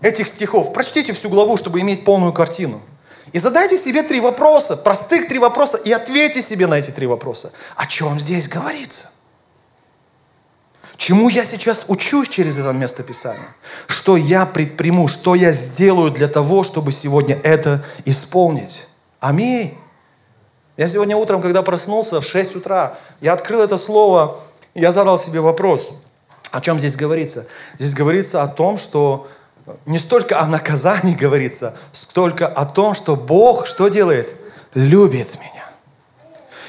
этих 0.00 0.28
стихов. 0.28 0.73
Прочтите 0.73 1.12
всю 1.12 1.28
главу, 1.28 1.57
чтобы 1.57 1.81
иметь 1.81 2.04
полную 2.04 2.33
картину. 2.33 2.83
И 3.33 3.38
задайте 3.38 3.76
себе 3.78 4.02
три 4.02 4.21
вопроса, 4.21 4.76
простых 4.76 5.28
три 5.28 5.38
вопроса, 5.38 5.78
и 5.78 5.90
ответьте 5.93 6.43
себе 6.43 6.66
на 6.66 6.75
эти 6.75 6.90
три 6.90 7.07
вопроса. 7.07 7.52
О 7.76 7.87
чем 7.87 8.21
здесь 8.21 8.49
говорится? 8.49 9.11
Чему 10.97 11.28
я 11.28 11.45
сейчас 11.45 11.87
учусь 11.88 12.28
через 12.28 12.57
это 12.59 12.73
место 12.73 13.02
Писания? 13.02 13.49
Что 13.88 14.16
я 14.16 14.47
предприму, 14.47 15.09
что 15.09 15.35
я 15.35 15.52
сделаю 15.52 16.11
для 16.11 16.28
того, 16.28 16.62
чтобы 16.62 16.93
сегодня 16.93 17.38
это 17.43 17.85
исполнить? 18.04 18.88
Аминь. 19.21 19.76
Я 20.76 20.87
сегодня 20.87 21.16
утром, 21.16 21.40
когда 21.40 21.62
проснулся 21.62 22.21
в 22.21 22.26
6 22.26 22.57
утра, 22.57 22.97
я 23.21 23.33
открыл 23.33 23.62
это 23.62 23.78
слово, 23.78 24.40
я 24.75 24.93
задал 24.93 25.19
себе 25.19 25.40
вопрос, 25.40 26.00
о 26.50 26.61
чем 26.61 26.78
здесь 26.78 26.97
говорится? 26.97 27.47
Здесь 27.78 27.95
говорится 27.95 28.43
о 28.43 28.49
том, 28.49 28.78
что 28.78 29.26
не 29.87 29.99
столько 29.99 30.40
о 30.40 30.47
наказании 30.47 31.14
говорится, 31.14 31.75
сколько 31.92 32.47
о 32.47 32.66
том, 32.66 32.94
что 32.94 33.16
Бог 33.16 33.66
что 33.66 33.88
делает? 33.88 34.28
Любит 34.75 35.38
меня. 35.38 35.64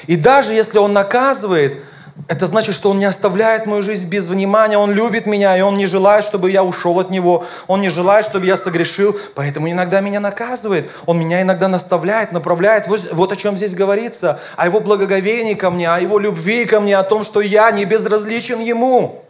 И 0.06 0.16
даже 0.16 0.54
если 0.54 0.78
Он 0.78 0.92
наказывает, 0.92 1.82
это 2.28 2.46
значит, 2.46 2.74
что 2.74 2.90
Он 2.90 2.98
не 2.98 3.04
оставляет 3.04 3.66
мою 3.66 3.82
жизнь 3.82 4.08
без 4.08 4.26
внимания, 4.26 4.78
Он 4.78 4.90
любит 4.92 5.26
меня, 5.26 5.56
и 5.58 5.60
Он 5.60 5.76
не 5.76 5.86
желает, 5.86 6.24
чтобы 6.24 6.50
я 6.50 6.64
ушел 6.64 6.98
от 6.98 7.10
Него, 7.10 7.44
Он 7.66 7.80
не 7.80 7.90
желает, 7.90 8.24
чтобы 8.24 8.46
я 8.46 8.56
согрешил, 8.56 9.16
поэтому 9.34 9.70
иногда 9.70 10.00
меня 10.00 10.20
наказывает, 10.20 10.90
Он 11.04 11.18
меня 11.18 11.42
иногда 11.42 11.68
наставляет, 11.68 12.32
направляет, 12.32 12.86
вот, 12.86 13.12
вот 13.12 13.32
о 13.32 13.36
чем 13.36 13.56
здесь 13.56 13.74
говорится, 13.74 14.40
о 14.56 14.66
Его 14.66 14.80
благоговении 14.80 15.54
ко 15.54 15.70
мне, 15.70 15.90
о 15.90 16.00
Его 16.00 16.18
любви 16.18 16.64
ко 16.64 16.80
мне, 16.80 16.96
о 16.96 17.02
том, 17.02 17.22
что 17.22 17.40
я 17.40 17.70
не 17.70 17.84
безразличен 17.84 18.60
Ему. 18.60 19.25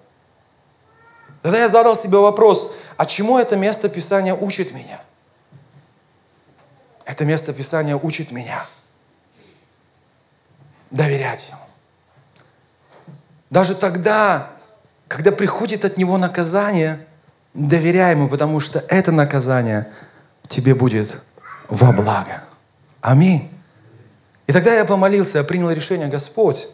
Тогда 1.46 1.60
я 1.60 1.68
задал 1.68 1.94
себе 1.94 2.18
вопрос, 2.18 2.74
а 2.96 3.06
чему 3.06 3.38
это 3.38 3.56
место 3.56 3.88
Писания 3.88 4.34
учит 4.34 4.72
меня? 4.74 5.00
Это 7.04 7.24
место 7.24 7.52
Писания 7.52 7.94
учит 7.94 8.32
меня 8.32 8.66
доверять 10.90 11.50
Ему. 11.50 11.60
Даже 13.48 13.76
тогда, 13.76 14.50
когда 15.06 15.30
приходит 15.30 15.84
от 15.84 15.96
Него 15.96 16.18
наказание, 16.18 17.06
доверяй 17.54 18.10
Ему, 18.10 18.28
потому 18.28 18.58
что 18.58 18.84
это 18.88 19.12
наказание 19.12 19.86
тебе 20.48 20.74
будет 20.74 21.20
во 21.68 21.92
благо. 21.92 22.42
Аминь. 23.00 23.48
И 24.48 24.52
тогда 24.52 24.74
я 24.74 24.84
помолился, 24.84 25.38
я 25.38 25.44
принял 25.44 25.70
решение, 25.70 26.08
Господь, 26.08 26.70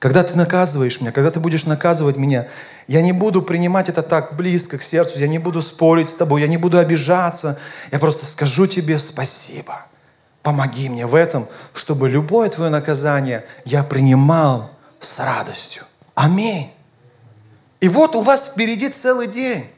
когда 0.00 0.22
ты 0.22 0.34
наказываешь 0.34 0.98
меня, 1.00 1.12
когда 1.12 1.30
ты 1.30 1.40
будешь 1.40 1.66
наказывать 1.66 2.16
меня, 2.16 2.48
я 2.88 3.02
не 3.02 3.12
буду 3.12 3.42
принимать 3.42 3.90
это 3.90 4.02
так 4.02 4.34
близко 4.34 4.78
к 4.78 4.82
сердцу, 4.82 5.18
я 5.18 5.28
не 5.28 5.38
буду 5.38 5.60
спорить 5.60 6.08
с 6.08 6.14
тобой, 6.14 6.40
я 6.40 6.46
не 6.46 6.56
буду 6.56 6.78
обижаться, 6.78 7.58
я 7.92 7.98
просто 7.98 8.24
скажу 8.24 8.66
тебе 8.66 8.98
спасибо. 8.98 9.84
Помоги 10.42 10.88
мне 10.88 11.04
в 11.04 11.14
этом, 11.14 11.46
чтобы 11.74 12.08
любое 12.08 12.48
твое 12.48 12.70
наказание 12.70 13.44
я 13.66 13.84
принимал 13.84 14.70
с 15.00 15.20
радостью. 15.20 15.82
Аминь. 16.14 16.72
И 17.80 17.88
вот 17.90 18.16
у 18.16 18.22
вас 18.22 18.46
впереди 18.46 18.88
целый 18.88 19.26
день. 19.26 19.70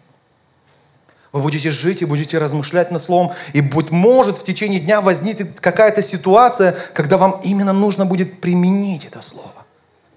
Вы 1.33 1.41
будете 1.41 1.73
жить 1.73 2.01
и 2.03 2.05
будете 2.05 2.39
размышлять 2.39 2.93
над 2.93 3.03
Словом. 3.03 3.33
И, 3.55 3.61
быть 3.61 3.91
может, 3.91 4.39
в 4.39 4.45
течение 4.45 4.79
дня 4.79 5.01
возникнет 5.01 5.59
какая-то 5.59 6.01
ситуация, 6.01 6.77
когда 6.95 7.19
вам 7.19 7.41
именно 7.43 7.73
нужно 7.73 8.07
будет 8.07 8.41
применить 8.41 9.05
это 9.07 9.21
Слово. 9.21 9.62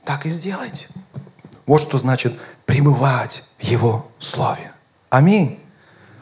Так 0.05 0.25
и 0.25 0.29
сделайте. 0.29 0.88
Вот 1.65 1.81
что 1.81 1.97
значит 1.97 2.33
пребывать 2.65 3.43
в 3.57 3.63
Его 3.63 4.05
Слове. 4.19 4.71
Аминь. 5.09 5.59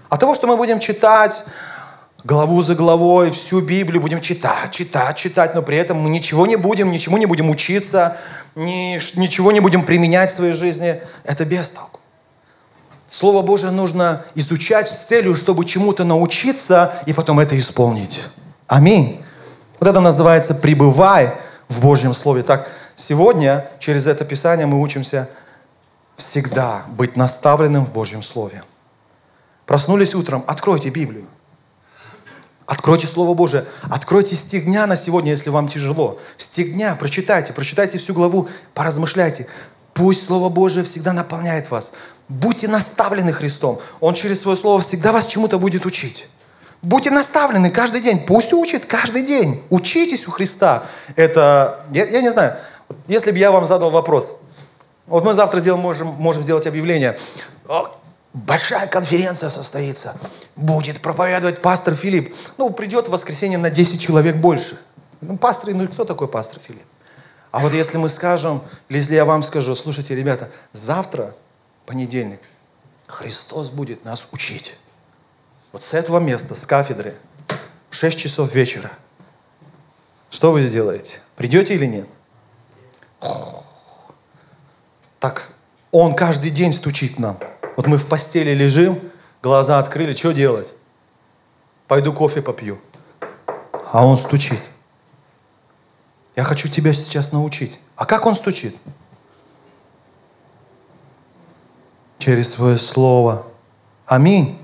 От 0.10 0.20
того, 0.22 0.36
что 0.36 0.48
мы 0.48 0.56
будем 0.56 0.80
читать, 0.80 1.44
главу 2.24 2.62
за 2.62 2.76
главой, 2.76 3.30
всю 3.32 3.60
Библию 3.60 4.02
будем 4.02 4.22
читать, 4.22 4.72
читать, 4.72 5.18
читать, 5.18 5.54
но 5.54 5.62
при 5.62 5.76
этом 5.76 6.00
мы 6.00 6.10
ничего 6.10 6.48
не 6.48 6.56
будем, 6.56 6.92
ничему 6.92 7.18
не 7.18 7.26
будем 7.26 7.50
учиться, 7.50 8.18
ни, 8.56 9.00
ничего 9.20 9.52
не 9.52 9.60
будем 9.60 9.84
применять 9.84 10.32
в 10.32 10.36
своей 10.36 10.54
жизни. 10.54 11.02
Это 11.26 11.44
без 11.44 11.70
толку. 11.70 12.00
Слово 13.10 13.42
Божие 13.42 13.72
нужно 13.72 14.24
изучать 14.34 14.88
с 14.88 15.06
целью, 15.06 15.36
чтобы 15.36 15.66
чему-то 15.66 16.06
научиться 16.06 16.94
и 17.06 17.14
потом 17.14 17.40
это 17.40 17.58
исполнить. 17.58 18.30
Аминь. 18.68 19.22
Вот 19.80 19.90
это 19.90 20.00
называется 20.00 20.56
«пребывай 20.56 21.34
в 21.74 21.82
Божьем 21.82 22.14
Слове». 22.14 22.44
Так, 22.44 22.70
сегодня 22.96 23.68
через 23.80 24.08
это 24.08 24.24
Писание 24.24 24.66
мы 24.66 24.80
учимся 24.80 25.30
всегда 26.16 26.84
быть 26.90 27.18
наставленным 27.18 27.86
в 27.86 27.92
Божьем 27.92 28.22
Слове. 28.22 28.64
Проснулись 29.66 30.16
утром, 30.16 30.44
откройте 30.48 30.90
Библию. 30.90 31.26
Откройте 32.66 33.08
Слово 33.08 33.34
Божие. 33.34 33.66
Откройте 33.84 34.36
стих 34.36 34.66
дня 34.66 34.88
на 34.88 34.96
сегодня, 34.96 35.32
если 35.32 35.50
вам 35.50 35.68
тяжело. 35.68 36.18
Стих 36.38 36.74
дня, 36.74 36.96
прочитайте, 36.96 37.54
прочитайте 37.54 37.98
всю 37.98 38.14
главу, 38.14 38.48
поразмышляйте. 38.74 39.48
Пусть 39.94 40.26
Слово 40.26 40.50
Божие 40.50 40.84
всегда 40.84 41.14
наполняет 41.14 41.70
вас. 41.70 41.94
Будьте 42.30 42.68
наставлены 42.68 43.34
Христом. 43.34 43.80
Он 44.00 44.14
через 44.14 44.42
свое 44.42 44.58
Слово 44.58 44.82
всегда 44.82 45.12
вас 45.12 45.26
чему-то 45.26 45.60
будет 45.60 45.86
учить. 45.86 46.30
Будьте 46.84 47.12
наставлены 47.12 47.72
каждый 47.72 48.02
день. 48.02 48.26
Пусть 48.26 48.52
учит 48.52 48.86
каждый 48.86 49.24
день. 49.24 49.64
Учитесь 49.70 50.28
у 50.28 50.32
Христа. 50.32 50.84
Это, 51.16 51.86
я, 51.92 52.06
я 52.06 52.22
не 52.22 52.30
знаю, 52.30 52.58
если 53.08 53.32
бы 53.32 53.38
я 53.38 53.52
вам 53.52 53.66
задал 53.66 53.90
вопрос. 53.90 54.38
Вот 55.08 55.24
мы 55.24 55.34
завтра 55.34 55.60
сделаем, 55.60 55.82
можем, 55.82 56.08
можем 56.08 56.44
сделать 56.44 56.68
объявление. 56.68 57.18
Большая 58.34 58.88
конференция 58.88 59.50
состоится. 59.50 60.18
Будет 60.58 61.02
проповедовать 61.02 61.62
пастор 61.62 61.96
Филипп. 61.96 62.36
Ну, 62.58 62.70
придет 62.70 63.08
в 63.08 63.12
воскресенье 63.12 63.58
на 63.58 63.70
10 63.70 64.02
человек 64.02 64.36
больше. 64.36 64.78
Ну, 65.22 65.38
пастор, 65.38 65.74
ну 65.74 65.88
кто 65.88 66.04
такой 66.04 66.28
пастор 66.28 66.60
Филипп? 66.60 66.84
А 67.52 67.60
вот 67.60 67.74
если 67.74 67.98
мы 67.98 68.10
скажем, 68.10 68.62
или 68.90 68.98
если 68.98 69.16
я 69.16 69.24
вам 69.24 69.42
скажу, 69.44 69.74
слушайте, 69.76 70.16
ребята, 70.16 70.50
завтра, 70.74 71.34
понедельник, 71.86 72.42
Христос 73.08 73.70
будет 73.70 74.04
нас 74.04 74.28
учить. 74.32 74.78
Вот 75.74 75.82
с 75.82 75.96
этого 75.96 76.20
места, 76.20 76.54
с 76.54 76.68
кафедры, 76.68 77.16
в 77.90 77.96
6 77.96 78.18
часов 78.18 78.54
вечера. 78.54 78.92
Что 80.30 80.52
вы 80.52 80.62
сделаете? 80.62 81.20
Придете 81.36 81.74
или 81.74 81.88
нет? 81.88 82.08
Так 85.20 85.52
Он 85.92 86.14
каждый 86.14 86.52
день 86.52 86.74
стучит 86.74 87.18
нам. 87.18 87.40
Вот 87.76 87.88
мы 87.88 87.98
в 87.98 88.06
постели 88.06 88.52
лежим, 88.52 89.00
глаза 89.42 89.80
открыли, 89.80 90.14
что 90.14 90.32
делать? 90.32 90.68
Пойду 91.88 92.14
кофе 92.14 92.44
попью. 92.44 92.80
А 93.92 94.06
Он 94.06 94.18
стучит. 94.18 94.62
Я 96.36 96.44
хочу 96.44 96.68
тебя 96.68 96.94
сейчас 96.94 97.32
научить. 97.32 97.80
А 97.96 98.06
как 98.06 98.28
Он 98.28 98.36
стучит? 98.36 98.76
Через 102.20 102.52
свое 102.52 102.78
слово. 102.78 103.48
Аминь. 104.06 104.63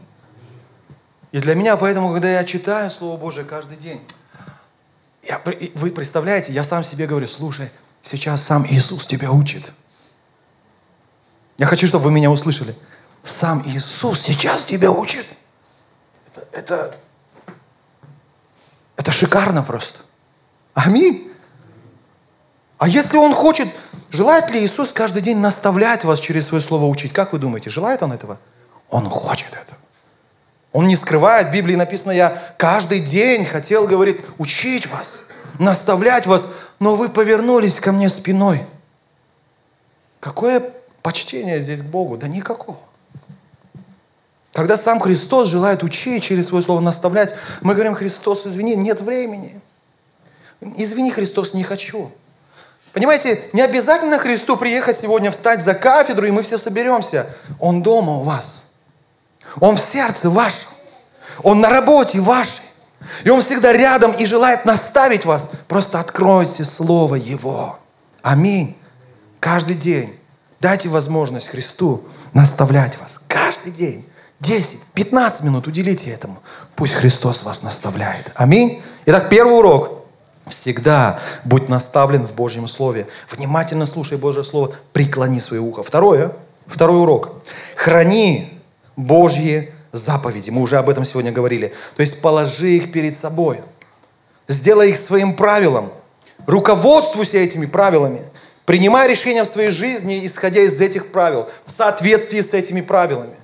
И 1.31 1.39
для 1.39 1.55
меня, 1.55 1.77
поэтому, 1.77 2.11
когда 2.11 2.31
я 2.31 2.43
читаю 2.43 2.89
Слово 2.89 3.17
Божие 3.17 3.45
каждый 3.45 3.77
день, 3.77 4.01
я, 5.21 5.41
вы 5.75 5.91
представляете, 5.91 6.51
я 6.53 6.63
сам 6.63 6.83
себе 6.83 7.05
говорю, 7.05 7.27
слушай, 7.27 7.69
сейчас 8.01 8.43
сам 8.43 8.65
Иисус 8.67 9.05
тебя 9.05 9.31
учит. 9.31 9.73
Я 11.57 11.67
хочу, 11.67 11.85
чтобы 11.87 12.05
вы 12.05 12.11
меня 12.11 12.31
услышали. 12.31 12.75
Сам 13.23 13.61
Иисус 13.67 14.21
сейчас 14.21 14.65
тебя 14.65 14.91
учит. 14.91 15.25
Это, 16.33 16.47
это, 16.51 16.95
это 18.95 19.11
шикарно 19.11 19.61
просто. 19.61 19.99
Аминь. 20.73 21.31
А 22.77 22.87
если 22.87 23.17
Он 23.17 23.33
хочет, 23.33 23.67
желает 24.09 24.49
ли 24.49 24.65
Иисус 24.65 24.93
каждый 24.93 25.21
день 25.21 25.37
наставлять 25.37 26.05
вас 26.05 26.19
через 26.21 26.47
свое 26.47 26.63
слово 26.63 26.85
учить? 26.85 27.11
Как 27.11 27.33
вы 27.33 27.39
думаете, 27.39 27.69
желает 27.69 28.01
Он 28.01 28.13
этого? 28.13 28.39
Он 28.89 29.09
хочет 29.09 29.49
этого. 29.49 29.77
Он 30.71 30.87
не 30.87 30.95
скрывает, 30.95 31.47
в 31.47 31.51
Библии 31.51 31.75
написано, 31.75 32.11
я 32.11 32.37
каждый 32.57 32.99
день 32.99 33.43
хотел, 33.43 33.87
говорит, 33.87 34.21
учить 34.37 34.85
вас, 34.87 35.25
наставлять 35.57 36.27
вас, 36.27 36.47
но 36.79 36.95
вы 36.95 37.09
повернулись 37.09 37.79
ко 37.79 37.91
мне 37.91 38.07
спиной. 38.07 38.65
Какое 40.19 40.71
почтение 41.01 41.59
здесь 41.59 41.81
к 41.81 41.85
Богу? 41.85 42.17
Да 42.17 42.27
никакого. 42.27 42.77
Когда 44.53 44.77
сам 44.77 44.99
Христос 44.99 45.47
желает 45.47 45.83
учить 45.83 46.23
через 46.23 46.47
свое 46.47 46.63
слово 46.63 46.81
наставлять, 46.81 47.33
мы 47.61 47.73
говорим, 47.73 47.95
Христос, 47.95 48.45
извини, 48.45 48.75
нет 48.75 49.01
времени. 49.01 49.59
Извини, 50.61 51.09
Христос, 51.11 51.53
не 51.53 51.63
хочу. 51.63 52.11
Понимаете, 52.93 53.41
не 53.53 53.61
обязательно 53.61 54.19
Христу 54.19 54.57
приехать 54.57 54.97
сегодня, 54.97 55.31
встать 55.31 55.61
за 55.61 55.73
кафедру, 55.73 56.27
и 56.27 56.31
мы 56.31 56.43
все 56.43 56.57
соберемся. 56.57 57.27
Он 57.59 57.81
дома 57.81 58.17
у 58.17 58.21
вас– 58.21 58.67
он 59.59 59.75
в 59.75 59.81
сердце 59.81 60.29
вашем. 60.29 60.69
Он 61.43 61.61
на 61.61 61.69
работе 61.69 62.19
вашей. 62.19 62.63
И 63.23 63.29
Он 63.29 63.41
всегда 63.41 63.73
рядом 63.73 64.11
и 64.11 64.25
желает 64.25 64.65
наставить 64.65 65.25
вас. 65.25 65.49
Просто 65.67 65.99
откройте 65.99 66.63
Слово 66.63 67.15
Его. 67.15 67.79
Аминь. 68.21 68.77
Каждый 69.39 69.75
день 69.75 70.17
дайте 70.59 70.89
возможность 70.89 71.47
Христу 71.47 72.03
наставлять 72.33 72.99
вас. 72.99 73.21
Каждый 73.27 73.71
день. 73.71 74.05
10, 74.41 74.79
15 74.93 75.43
минут 75.43 75.67
уделите 75.67 76.11
этому. 76.11 76.39
Пусть 76.75 76.93
Христос 76.93 77.43
вас 77.43 77.61
наставляет. 77.61 78.31
Аминь. 78.35 78.81
Итак, 79.05 79.29
первый 79.29 79.57
урок. 79.57 80.05
Всегда 80.47 81.19
будь 81.43 81.67
наставлен 81.67 82.25
в 82.25 82.33
Божьем 82.33 82.67
Слове. 82.67 83.07
Внимательно 83.29 83.85
слушай 83.85 84.17
Божье 84.17 84.43
Слово. 84.43 84.71
Преклони 84.93 85.39
свое 85.39 85.61
ухо. 85.61 85.83
Второе. 85.83 86.31
Второй 86.67 87.01
урок. 87.01 87.33
Храни 87.75 88.58
Божьи 88.99 89.71
заповеди. 89.93 90.49
Мы 90.49 90.61
уже 90.61 90.77
об 90.77 90.89
этом 90.89 91.05
сегодня 91.05 91.31
говорили. 91.31 91.73
То 91.95 92.01
есть 92.01 92.21
положи 92.21 92.71
их 92.71 92.91
перед 92.91 93.15
собой. 93.15 93.61
Сделай 94.47 94.89
их 94.89 94.97
своим 94.97 95.35
правилом. 95.35 95.91
Руководствуйся 96.45 97.37
этими 97.37 97.65
правилами. 97.65 98.21
Принимай 98.65 99.07
решения 99.07 99.43
в 99.43 99.47
своей 99.47 99.71
жизни, 99.71 100.25
исходя 100.25 100.61
из 100.61 100.79
этих 100.81 101.11
правил, 101.11 101.47
в 101.65 101.71
соответствии 101.71 102.41
с 102.41 102.53
этими 102.53 102.81
правилами. 102.81 103.35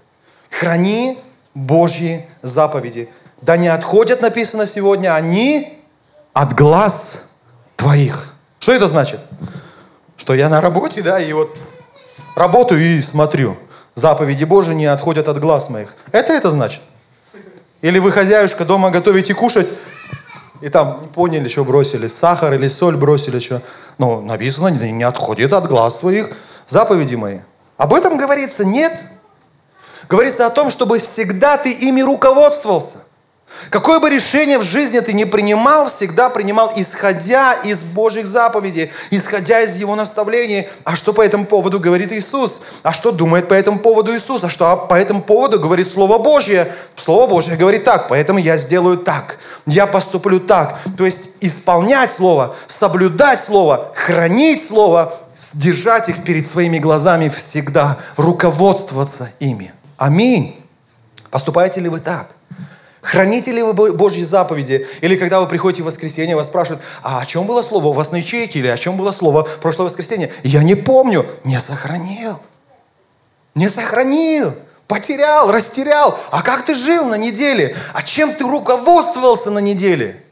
Храни 0.49 1.17
Божьи 1.53 2.25
заповеди. 2.41 3.09
Да 3.41 3.55
не 3.55 3.69
отходят, 3.69 4.21
написано 4.21 4.65
сегодня, 4.65 5.15
они 5.15 5.79
от 6.33 6.53
глаз 6.53 7.31
твоих. 7.77 8.33
Что 8.59 8.73
это 8.73 8.87
значит? 8.87 9.21
Что 10.17 10.33
я 10.33 10.49
на 10.49 10.59
работе, 10.59 11.01
да, 11.01 11.19
и 11.19 11.31
вот 11.33 11.55
работаю 12.35 12.81
и 12.81 13.01
смотрю– 13.01 13.57
заповеди 13.95 14.43
Божии 14.43 14.73
не 14.73 14.85
отходят 14.85 15.27
от 15.27 15.39
глаз 15.39 15.69
моих. 15.69 15.95
Это 16.11 16.33
это 16.33 16.51
значит? 16.51 16.81
Или 17.81 17.99
вы, 17.99 18.11
хозяюшка, 18.11 18.65
дома 18.65 18.91
готовите 18.91 19.33
кушать, 19.33 19.67
и 20.61 20.69
там 20.69 21.09
поняли, 21.13 21.47
что 21.47 21.63
бросили, 21.63 22.07
сахар 22.07 22.53
или 22.53 22.67
соль 22.67 22.95
бросили, 22.95 23.39
что. 23.39 23.61
Ну, 23.97 24.21
написано, 24.21 24.67
не 24.69 25.03
отходит 25.03 25.53
от 25.53 25.67
глаз 25.67 25.95
твоих 25.97 26.29
заповеди 26.65 27.15
мои. 27.15 27.39
Об 27.77 27.93
этом 27.93 28.17
говорится? 28.17 28.65
Нет. 28.65 28.99
Говорится 30.07 30.45
о 30.45 30.49
том, 30.49 30.69
чтобы 30.69 30.99
всегда 30.99 31.57
ты 31.57 31.71
ими 31.71 32.01
руководствовался. 32.01 32.99
Какое 33.69 33.99
бы 33.99 34.09
решение 34.09 34.57
в 34.57 34.63
жизни 34.63 34.99
ты 34.99 35.13
не 35.13 35.25
принимал, 35.25 35.87
всегда 35.87 36.29
принимал, 36.29 36.73
исходя 36.75 37.53
из 37.53 37.83
Божьих 37.83 38.25
заповедей, 38.25 38.91
исходя 39.11 39.61
из 39.61 39.75
Его 39.77 39.95
наставлений. 39.95 40.67
А 40.83 40.95
что 40.95 41.13
по 41.13 41.21
этому 41.21 41.45
поводу 41.45 41.79
говорит 41.79 42.11
Иисус? 42.11 42.61
А 42.83 42.91
что 42.91 43.11
думает 43.11 43.47
по 43.47 43.53
этому 43.53 43.79
поводу 43.79 44.15
Иисус? 44.15 44.43
А 44.43 44.49
что 44.49 44.75
по 44.89 44.95
этому 44.95 45.21
поводу 45.21 45.59
говорит 45.59 45.87
Слово 45.87 46.17
Божье? 46.17 46.71
Слово 46.95 47.27
Божье 47.27 47.55
говорит 47.55 47.83
так, 47.83 48.07
поэтому 48.07 48.39
я 48.39 48.57
сделаю 48.57 48.97
так, 48.97 49.37
я 49.65 49.87
поступлю 49.87 50.39
так. 50.39 50.79
То 50.97 51.05
есть 51.05 51.29
исполнять 51.39 52.11
Слово, 52.11 52.55
соблюдать 52.67 53.41
Слово, 53.41 53.91
хранить 53.95 54.65
Слово, 54.65 55.13
держать 55.53 56.09
их 56.09 56.23
перед 56.23 56.45
своими 56.45 56.79
глазами 56.79 57.29
всегда, 57.29 57.97
руководствоваться 58.17 59.31
ими. 59.39 59.71
Аминь. 59.97 60.61
Поступаете 61.29 61.81
ли 61.81 61.89
вы 61.89 61.99
так? 61.99 62.34
Храните 63.05 63.51
ли 63.51 63.61
вы 63.61 63.93
Божьи 63.93 64.23
заповеди? 64.23 64.87
Или 65.01 65.15
когда 65.15 65.39
вы 65.39 65.47
приходите 65.47 65.83
в 65.83 65.85
воскресенье, 65.85 66.35
вас 66.35 66.47
спрашивают, 66.47 66.83
а 67.03 67.21
о 67.21 67.25
чем 67.25 67.45
было 67.45 67.61
слово 67.61 67.87
у 67.87 67.91
вас 67.91 68.11
на 68.11 68.15
ячейке? 68.15 68.59
Или 68.59 68.67
о 68.67 68.77
чем 68.77 68.97
было 68.97 69.11
слово 69.11 69.47
прошлое 69.61 69.85
воскресенье? 69.85 70.33
Я 70.43 70.63
не 70.63 70.73
помню. 70.73 71.23
Не 71.43 71.59
сохранил. 71.59 72.39
Не 73.53 73.69
сохранил. 73.69 74.55
Потерял, 74.87 75.51
растерял. 75.51 76.17
А 76.31 76.41
как 76.41 76.65
ты 76.65 76.73
жил 76.73 77.05
на 77.05 77.15
неделе? 77.15 77.75
А 77.93 78.01
чем 78.01 78.33
ты 78.33 78.43
руководствовался 78.43 79.51
на 79.51 79.59
неделе? 79.59 80.23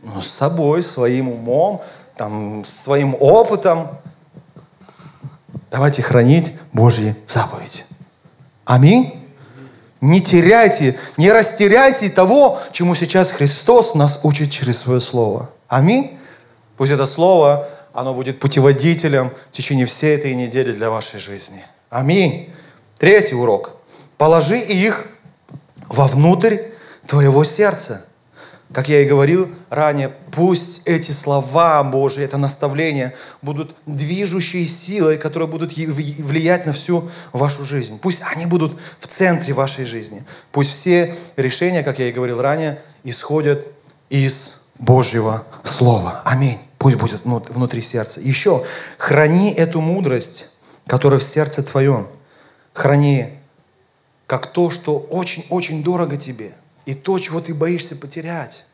Ну, 0.00 0.20
с 0.20 0.28
собой, 0.28 0.82
своим 0.82 1.28
умом, 1.28 1.80
там, 2.16 2.64
своим 2.64 3.16
опытом. 3.20 3.88
Давайте 5.70 6.02
хранить 6.02 6.54
Божьи 6.72 7.14
заповеди. 7.28 7.84
Аминь. 8.64 9.25
Не 10.06 10.20
теряйте, 10.20 10.96
не 11.16 11.32
растеряйте 11.32 12.08
того, 12.08 12.60
чему 12.70 12.94
сейчас 12.94 13.32
Христос 13.32 13.96
нас 13.96 14.20
учит 14.22 14.52
через 14.52 14.78
свое 14.78 15.00
Слово. 15.00 15.50
Аминь. 15.66 16.16
Пусть 16.76 16.92
это 16.92 17.06
Слово, 17.06 17.68
оно 17.92 18.14
будет 18.14 18.38
путеводителем 18.38 19.32
в 19.50 19.50
течение 19.50 19.84
всей 19.84 20.14
этой 20.14 20.32
недели 20.36 20.72
для 20.72 20.90
вашей 20.90 21.18
жизни. 21.18 21.64
Аминь. 21.90 22.48
Третий 22.98 23.34
урок. 23.34 23.72
Положи 24.16 24.60
их 24.60 25.08
вовнутрь 25.88 26.58
твоего 27.08 27.42
сердца. 27.42 28.06
Как 28.72 28.88
я 28.88 29.00
и 29.02 29.04
говорил 29.04 29.48
ранее, 29.70 30.12
пусть 30.32 30.82
эти 30.86 31.12
слова 31.12 31.82
Божьи, 31.84 32.24
это 32.24 32.36
наставление 32.36 33.14
будут 33.40 33.76
движущей 33.86 34.66
силой, 34.66 35.18
которые 35.18 35.48
будут 35.48 35.76
влиять 35.76 36.66
на 36.66 36.72
всю 36.72 37.08
вашу 37.32 37.64
жизнь. 37.64 38.00
Пусть 38.00 38.22
они 38.22 38.44
будут 38.46 38.76
в 38.98 39.06
центре 39.06 39.54
вашей 39.54 39.84
жизни. 39.84 40.24
Пусть 40.50 40.72
все 40.72 41.14
решения, 41.36 41.84
как 41.84 42.00
я 42.00 42.08
и 42.08 42.12
говорил 42.12 42.42
ранее, 42.42 42.80
исходят 43.04 43.66
из 44.10 44.60
Божьего 44.78 45.44
Слова. 45.62 46.22
Аминь. 46.24 46.58
Пусть 46.78 46.96
будет 46.96 47.22
внутри 47.24 47.80
сердца. 47.80 48.20
Еще, 48.20 48.64
храни 48.98 49.52
эту 49.52 49.80
мудрость, 49.80 50.50
которая 50.88 51.20
в 51.20 51.24
сердце 51.24 51.62
твоем. 51.62 52.08
Храни 52.72 53.30
как 54.26 54.52
то, 54.52 54.70
что 54.70 54.98
очень-очень 54.98 55.84
дорого 55.84 56.16
тебе– 56.16 56.52
и 56.86 56.94
то, 56.94 57.18
чего 57.18 57.40
ты 57.40 57.52
боишься 57.52 57.96
потерять. 57.96 58.64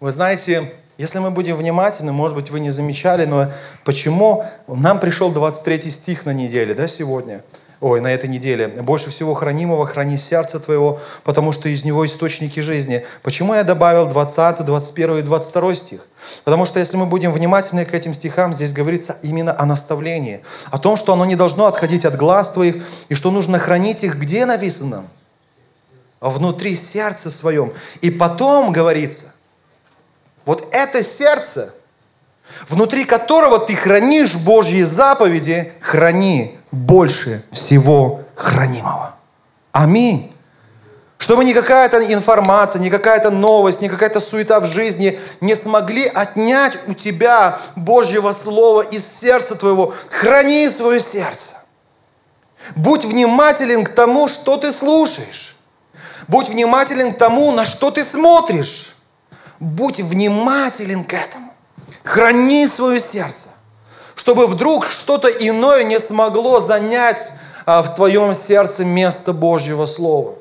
Вы 0.00 0.12
знаете, 0.12 0.72
если 0.98 1.18
мы 1.18 1.30
будем 1.30 1.56
внимательны, 1.56 2.12
может 2.12 2.36
быть, 2.36 2.50
вы 2.50 2.60
не 2.60 2.70
замечали, 2.70 3.24
но 3.24 3.50
почему 3.84 4.44
нам 4.68 5.00
пришел 5.00 5.30
23 5.30 5.90
стих 5.90 6.26
на 6.26 6.32
неделе, 6.32 6.74
да, 6.74 6.86
сегодня? 6.86 7.42
Ой, 7.80 8.00
на 8.00 8.06
этой 8.06 8.30
неделе. 8.30 8.68
«Больше 8.68 9.10
всего 9.10 9.34
хранимого 9.34 9.86
храни 9.86 10.16
сердце 10.16 10.58
твоего, 10.58 11.00
потому 11.22 11.52
что 11.52 11.68
из 11.68 11.84
него 11.84 12.06
источники 12.06 12.60
жизни». 12.60 13.04
Почему 13.22 13.52
я 13.52 13.62
добавил 13.62 14.06
20, 14.06 14.64
21 14.64 15.18
и 15.18 15.22
22 15.22 15.74
стих? 15.74 16.06
Потому 16.44 16.64
что 16.64 16.80
если 16.80 16.96
мы 16.96 17.04
будем 17.04 17.30
внимательны 17.30 17.84
к 17.84 17.92
этим 17.92 18.14
стихам, 18.14 18.54
здесь 18.54 18.72
говорится 18.72 19.18
именно 19.22 19.54
о 19.58 19.66
наставлении, 19.66 20.40
о 20.70 20.78
том, 20.78 20.96
что 20.96 21.12
оно 21.12 21.26
не 21.26 21.36
должно 21.36 21.66
отходить 21.66 22.06
от 22.06 22.16
глаз 22.16 22.50
твоих, 22.52 22.82
и 23.10 23.14
что 23.14 23.30
нужно 23.30 23.58
хранить 23.58 24.02
их, 24.02 24.16
где 24.16 24.46
написано? 24.46 25.04
Внутри 26.30 26.74
сердца 26.74 27.30
своем. 27.30 27.74
И 28.00 28.10
потом 28.10 28.72
говорится, 28.72 29.34
вот 30.46 30.66
это 30.72 31.04
сердце, 31.04 31.74
внутри 32.66 33.04
которого 33.04 33.58
ты 33.58 33.76
хранишь 33.76 34.36
Божьи 34.36 34.82
заповеди, 34.84 35.74
храни 35.80 36.58
больше 36.70 37.44
всего 37.52 38.22
хранимого. 38.34 39.14
Аминь. 39.72 40.34
Чтобы 41.18 41.44
ни 41.44 41.52
какая-то 41.52 42.02
информация, 42.10 42.80
ни 42.80 42.88
какая-то 42.88 43.30
новость, 43.30 43.82
ни 43.82 43.88
какая-то 43.88 44.20
суета 44.20 44.60
в 44.60 44.64
жизни 44.64 45.18
не 45.42 45.54
смогли 45.54 46.06
отнять 46.06 46.78
у 46.86 46.94
тебя 46.94 47.58
Божьего 47.76 48.32
Слова 48.32 48.80
из 48.80 49.06
сердца 49.06 49.56
твоего. 49.56 49.92
Храни 50.10 50.70
свое 50.70 51.00
сердце. 51.00 51.56
Будь 52.76 53.04
внимателен 53.04 53.84
к 53.84 53.90
тому, 53.90 54.26
что 54.26 54.56
ты 54.56 54.72
слушаешь. 54.72 55.53
Будь 56.28 56.48
внимателен 56.48 57.12
к 57.12 57.18
тому, 57.18 57.52
на 57.52 57.64
что 57.64 57.90
ты 57.90 58.04
смотришь. 58.04 58.96
Будь 59.60 60.00
внимателен 60.00 61.04
к 61.04 61.14
этому. 61.14 61.52
Храни 62.02 62.66
свое 62.66 63.00
сердце 63.00 63.50
чтобы 64.14 64.46
вдруг 64.46 64.86
что-то 64.86 65.28
иное 65.28 65.84
не 65.84 65.98
смогло 65.98 66.60
занять 66.60 67.32
а, 67.66 67.82
в 67.82 67.94
твоем 67.94 68.34
сердце 68.34 68.84
место 68.84 69.32
Божьего 69.32 69.86
Слова. 69.86 70.34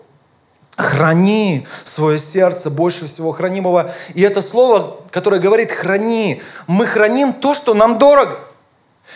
Храни 0.75 1.67
свое 1.83 2.17
сердце 2.17 2.69
больше 2.69 3.05
всего 3.05 3.31
хранимого. 3.31 3.91
И 4.15 4.21
это 4.21 4.41
слово, 4.41 4.97
которое 5.11 5.39
говорит 5.39 5.71
«храни», 5.71 6.41
мы 6.65 6.87
храним 6.87 7.33
то, 7.33 7.53
что 7.53 7.75
нам 7.75 7.99
дорого. 7.99 8.39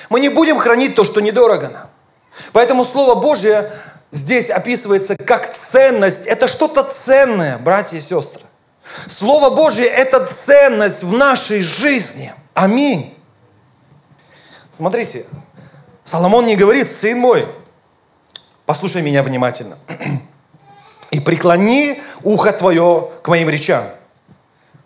Мы 0.09 0.19
не 0.19 0.29
будем 0.29 0.59
хранить 0.59 0.95
то, 0.95 1.03
что 1.03 1.19
недорого 1.19 1.69
нам. 1.69 1.87
Поэтому 2.53 2.85
Слово 2.85 3.15
Божье 3.15 3.71
здесь 4.11 4.49
описывается 4.49 5.15
как 5.15 5.53
ценность. 5.53 6.25
Это 6.25 6.47
что-то 6.47 6.83
ценное, 6.83 7.57
братья 7.57 7.97
и 7.97 8.01
сестры. 8.01 8.43
Слово 9.07 9.49
Божье– 9.49 9.85
это 9.85 10.25
ценность 10.25 11.03
в 11.03 11.13
нашей 11.13 11.61
жизни. 11.61 12.33
Аминь. 12.53 13.13
Смотрите, 14.69 15.25
Соломон 16.03 16.45
не 16.45 16.55
говорит, 16.55 16.89
сын 16.89 17.19
мой, 17.19 17.47
послушай 18.65 19.01
меня 19.01 19.23
внимательно, 19.23 19.77
и 21.11 21.19
преклони 21.19 22.01
ухо 22.23 22.51
твое 22.53 23.09
к 23.21 23.27
моим 23.27 23.49
речам. 23.49 23.85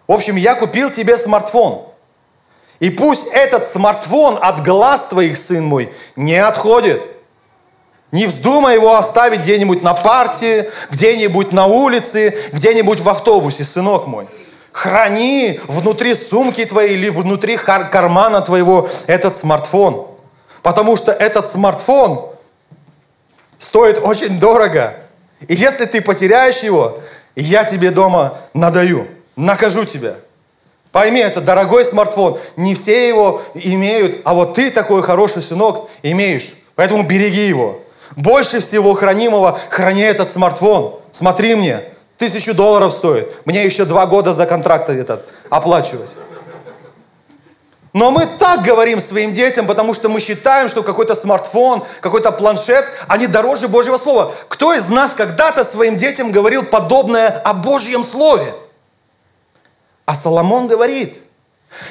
В 0.07 0.13
общем, 0.13 0.35
я 0.35 0.55
купил 0.55 0.91
тебе 0.91 1.17
смартфон. 1.17 1.85
И 2.79 2.89
пусть 2.89 3.27
этот 3.27 3.67
смартфон 3.67 4.39
от 4.41 4.63
глаз 4.65 5.05
твоих, 5.05 5.37
сын 5.37 5.63
мой, 5.63 5.93
не 6.15 6.35
отходит. 6.35 7.01
Не 8.11 8.27
вздумай 8.27 8.75
его 8.75 8.95
оставить 8.95 9.39
где-нибудь 9.39 9.81
на 9.81 9.93
партии, 9.93 10.69
где-нибудь 10.89 11.53
на 11.53 11.65
улице, 11.65 12.35
где-нибудь 12.51 12.99
в 12.99 13.07
автобусе, 13.07 13.63
сынок 13.63 14.05
мой. 14.05 14.27
Храни 14.73 15.59
внутри 15.67 16.13
сумки 16.15 16.63
твоей 16.65 16.93
или 16.93 17.09
внутри 17.09 17.57
кармана 17.57 18.41
твоего 18.41 18.89
этот 19.07 19.35
смартфон. 19.35 20.07
Потому 20.61 20.95
что 20.95 21.11
этот 21.11 21.47
смартфон 21.47 22.29
стоит 23.57 23.99
очень 24.03 24.39
дорого. 24.39 24.95
И 25.47 25.55
если 25.55 25.85
ты 25.85 26.01
потеряешь 26.01 26.59
его, 26.59 26.99
я 27.35 27.63
тебе 27.63 27.91
дома 27.91 28.37
надаю, 28.53 29.07
накажу 29.35 29.85
тебя. 29.85 30.15
Пойми, 30.91 31.21
это 31.21 31.39
дорогой 31.39 31.85
смартфон. 31.85 32.37
Не 32.57 32.75
все 32.75 33.07
его 33.07 33.41
имеют, 33.53 34.21
а 34.25 34.33
вот 34.33 34.55
ты 34.55 34.69
такой 34.69 35.01
хороший 35.01 35.41
сынок 35.41 35.89
имеешь. 36.03 36.55
Поэтому 36.75 37.03
береги 37.03 37.47
его. 37.47 37.79
Больше 38.15 38.59
всего 38.59 38.93
хранимого 38.93 39.57
храни 39.69 40.01
этот 40.01 40.31
смартфон. 40.31 40.99
Смотри 41.11 41.55
мне, 41.55 41.83
Тысячу 42.21 42.53
долларов 42.53 42.93
стоит. 42.93 43.35
Мне 43.47 43.65
еще 43.65 43.83
два 43.83 44.05
года 44.05 44.35
за 44.35 44.45
контракт 44.45 44.89
этот 44.89 45.25
оплачивать. 45.49 46.11
Но 47.93 48.11
мы 48.11 48.27
так 48.37 48.61
говорим 48.61 49.01
своим 49.01 49.33
детям, 49.33 49.65
потому 49.65 49.95
что 49.95 50.07
мы 50.07 50.19
считаем, 50.19 50.69
что 50.69 50.83
какой-то 50.83 51.15
смартфон, 51.15 51.83
какой-то 51.99 52.31
планшет, 52.31 52.85
они 53.07 53.25
дороже 53.25 53.67
Божьего 53.67 53.97
Слова. 53.97 54.31
Кто 54.49 54.71
из 54.71 54.87
нас 54.87 55.13
когда-то 55.13 55.63
своим 55.63 55.97
детям 55.97 56.31
говорил 56.31 56.63
подобное 56.63 57.27
о 57.27 57.53
Божьем 57.53 58.03
Слове? 58.03 58.53
А 60.05 60.13
Соломон 60.13 60.67
говорит. 60.67 61.17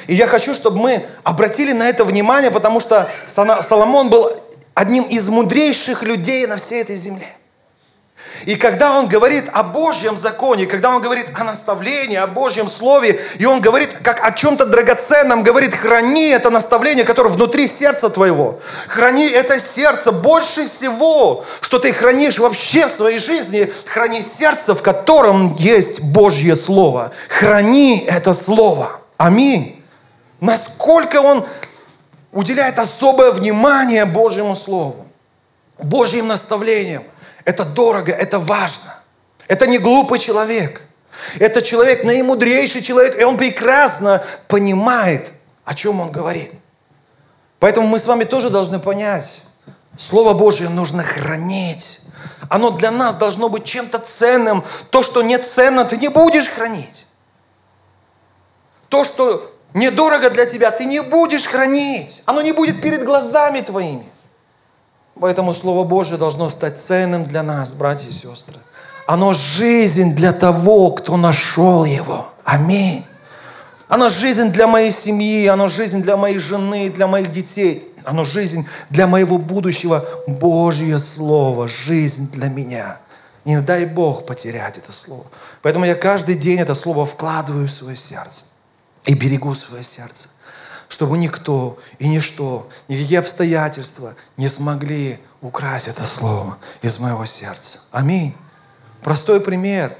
И 0.07 0.15
я 0.15 0.27
хочу, 0.27 0.53
чтобы 0.53 0.77
мы 0.77 1.05
обратили 1.23 1.73
на 1.73 1.89
это 1.89 2.05
внимание, 2.05 2.51
потому 2.51 2.79
что 2.79 3.09
Соломон 3.27 4.09
был 4.09 4.31
одним 4.73 5.03
из 5.03 5.29
мудрейших 5.29 6.03
людей 6.03 6.45
на 6.47 6.57
всей 6.57 6.81
этой 6.81 6.95
земле. 6.95 7.35
И 8.45 8.55
когда 8.55 8.97
он 8.97 9.07
говорит 9.07 9.49
о 9.51 9.63
Божьем 9.63 10.17
законе, 10.17 10.65
когда 10.65 10.89
он 10.89 11.01
говорит 11.01 11.27
о 11.35 11.43
наставлении, 11.43 12.17
о 12.17 12.27
Божьем 12.27 12.69
Слове, 12.69 13.19
и 13.37 13.45
он 13.45 13.61
говорит 13.61 13.93
как 14.01 14.25
о 14.25 14.31
чем-то 14.31 14.65
драгоценном, 14.65 15.43
говорит, 15.43 15.75
храни 15.75 16.29
это 16.29 16.49
наставление, 16.49 17.03
которое 17.03 17.29
внутри 17.29 17.67
сердца 17.67 18.09
твоего. 18.09 18.59
Храни 18.87 19.27
это 19.27 19.59
сердце 19.59 20.11
больше 20.11 20.67
всего, 20.67 21.45
что 21.61 21.79
ты 21.79 21.93
хранишь 21.93 22.39
вообще 22.39 22.87
в 22.87 22.91
своей 22.91 23.19
жизни. 23.19 23.71
Храни 23.85 24.23
сердце, 24.23 24.73
в 24.75 24.81
котором 24.81 25.55
есть 25.55 26.01
Божье 26.01 26.55
Слово. 26.55 27.11
Храни 27.27 28.05
это 28.07 28.33
Слово. 28.33 29.01
Аминь. 29.17 29.83
Насколько 30.39 31.21
он 31.21 31.45
уделяет 32.31 32.79
особое 32.79 33.31
внимание 33.31 34.05
Божьему 34.05 34.55
Слову, 34.55 35.05
Божьим 35.77 36.27
наставлениям. 36.27 37.03
Это 37.45 37.65
дорого, 37.65 38.11
это 38.11 38.39
важно. 38.39 38.95
Это 39.47 39.67
не 39.67 39.77
глупый 39.77 40.19
человек. 40.19 40.83
Это 41.39 41.61
человек, 41.61 42.03
наимудрейший 42.03 42.81
человек, 42.81 43.19
и 43.19 43.23
он 43.23 43.37
прекрасно 43.37 44.23
понимает, 44.47 45.33
о 45.65 45.73
чем 45.73 45.99
он 45.99 46.11
говорит. 46.11 46.51
Поэтому 47.59 47.87
мы 47.87 47.99
с 47.99 48.05
вами 48.05 48.23
тоже 48.23 48.49
должны 48.49 48.79
понять, 48.79 49.43
Слово 49.97 50.33
Божье 50.33 50.69
нужно 50.69 51.03
хранить. 51.03 51.99
Оно 52.49 52.71
для 52.71 52.91
нас 52.91 53.17
должно 53.17 53.49
быть 53.49 53.65
чем-то 53.65 53.99
ценным. 53.99 54.63
То, 54.89 55.03
что 55.03 55.21
не 55.21 55.37
ценно, 55.37 55.85
ты 55.85 55.97
не 55.97 56.07
будешь 56.07 56.47
хранить. 56.47 57.07
То, 58.87 59.03
что 59.03 59.53
недорого 59.73 60.29
для 60.29 60.45
тебя, 60.45 60.71
ты 60.71 60.85
не 60.85 61.01
будешь 61.01 61.45
хранить. 61.45 62.23
Оно 62.25 62.41
не 62.41 62.51
будет 62.51 62.81
перед 62.81 63.03
глазами 63.03 63.61
твоими. 63.61 64.05
Поэтому 65.19 65.53
Слово 65.53 65.83
Божье 65.83 66.17
должно 66.17 66.49
стать 66.49 66.79
ценным 66.79 67.25
для 67.25 67.43
нас, 67.43 67.73
братья 67.73 68.09
и 68.09 68.11
сестры. 68.11 68.57
Оно 69.07 69.33
жизнь 69.33 70.15
для 70.15 70.33
того, 70.33 70.91
кто 70.91 71.17
нашел 71.17 71.83
его. 71.83 72.29
Аминь. 72.43 73.05
Оно 73.87 74.09
жизнь 74.09 74.51
для 74.51 74.67
моей 74.67 74.91
семьи, 74.91 75.45
оно 75.47 75.67
жизнь 75.67 76.01
для 76.01 76.15
моей 76.15 76.37
жены, 76.37 76.89
для 76.89 77.07
моих 77.07 77.29
детей. 77.29 77.87
Оно 78.03 78.23
жизнь 78.23 78.65
для 78.89 79.05
моего 79.05 79.37
будущего. 79.37 80.05
Божье 80.27 80.97
Слово, 80.97 81.67
жизнь 81.67 82.31
для 82.31 82.47
меня. 82.47 82.97
Не 83.43 83.59
дай 83.59 83.85
Бог 83.85 84.25
потерять 84.25 84.77
это 84.77 84.91
Слово. 84.91 85.25
Поэтому 85.61 85.85
я 85.85 85.95
каждый 85.95 86.35
день 86.35 86.59
это 86.59 86.73
Слово 86.73 87.05
вкладываю 87.05 87.67
в 87.67 87.71
свое 87.71 87.95
сердце 87.95 88.45
и 89.05 89.13
берегу 89.13 89.53
свое 89.55 89.83
сердце 89.83 90.29
чтобы 90.91 91.17
никто 91.17 91.79
и 91.99 92.07
ничто, 92.09 92.67
никакие 92.89 93.21
обстоятельства 93.21 94.13
не 94.35 94.49
смогли 94.49 95.21
украсть 95.41 95.87
это 95.87 96.03
слово 96.03 96.57
из 96.81 96.99
моего 96.99 97.23
сердца. 97.23 97.79
Аминь. 97.91 98.35
Простой 99.01 99.39
пример. 99.39 99.95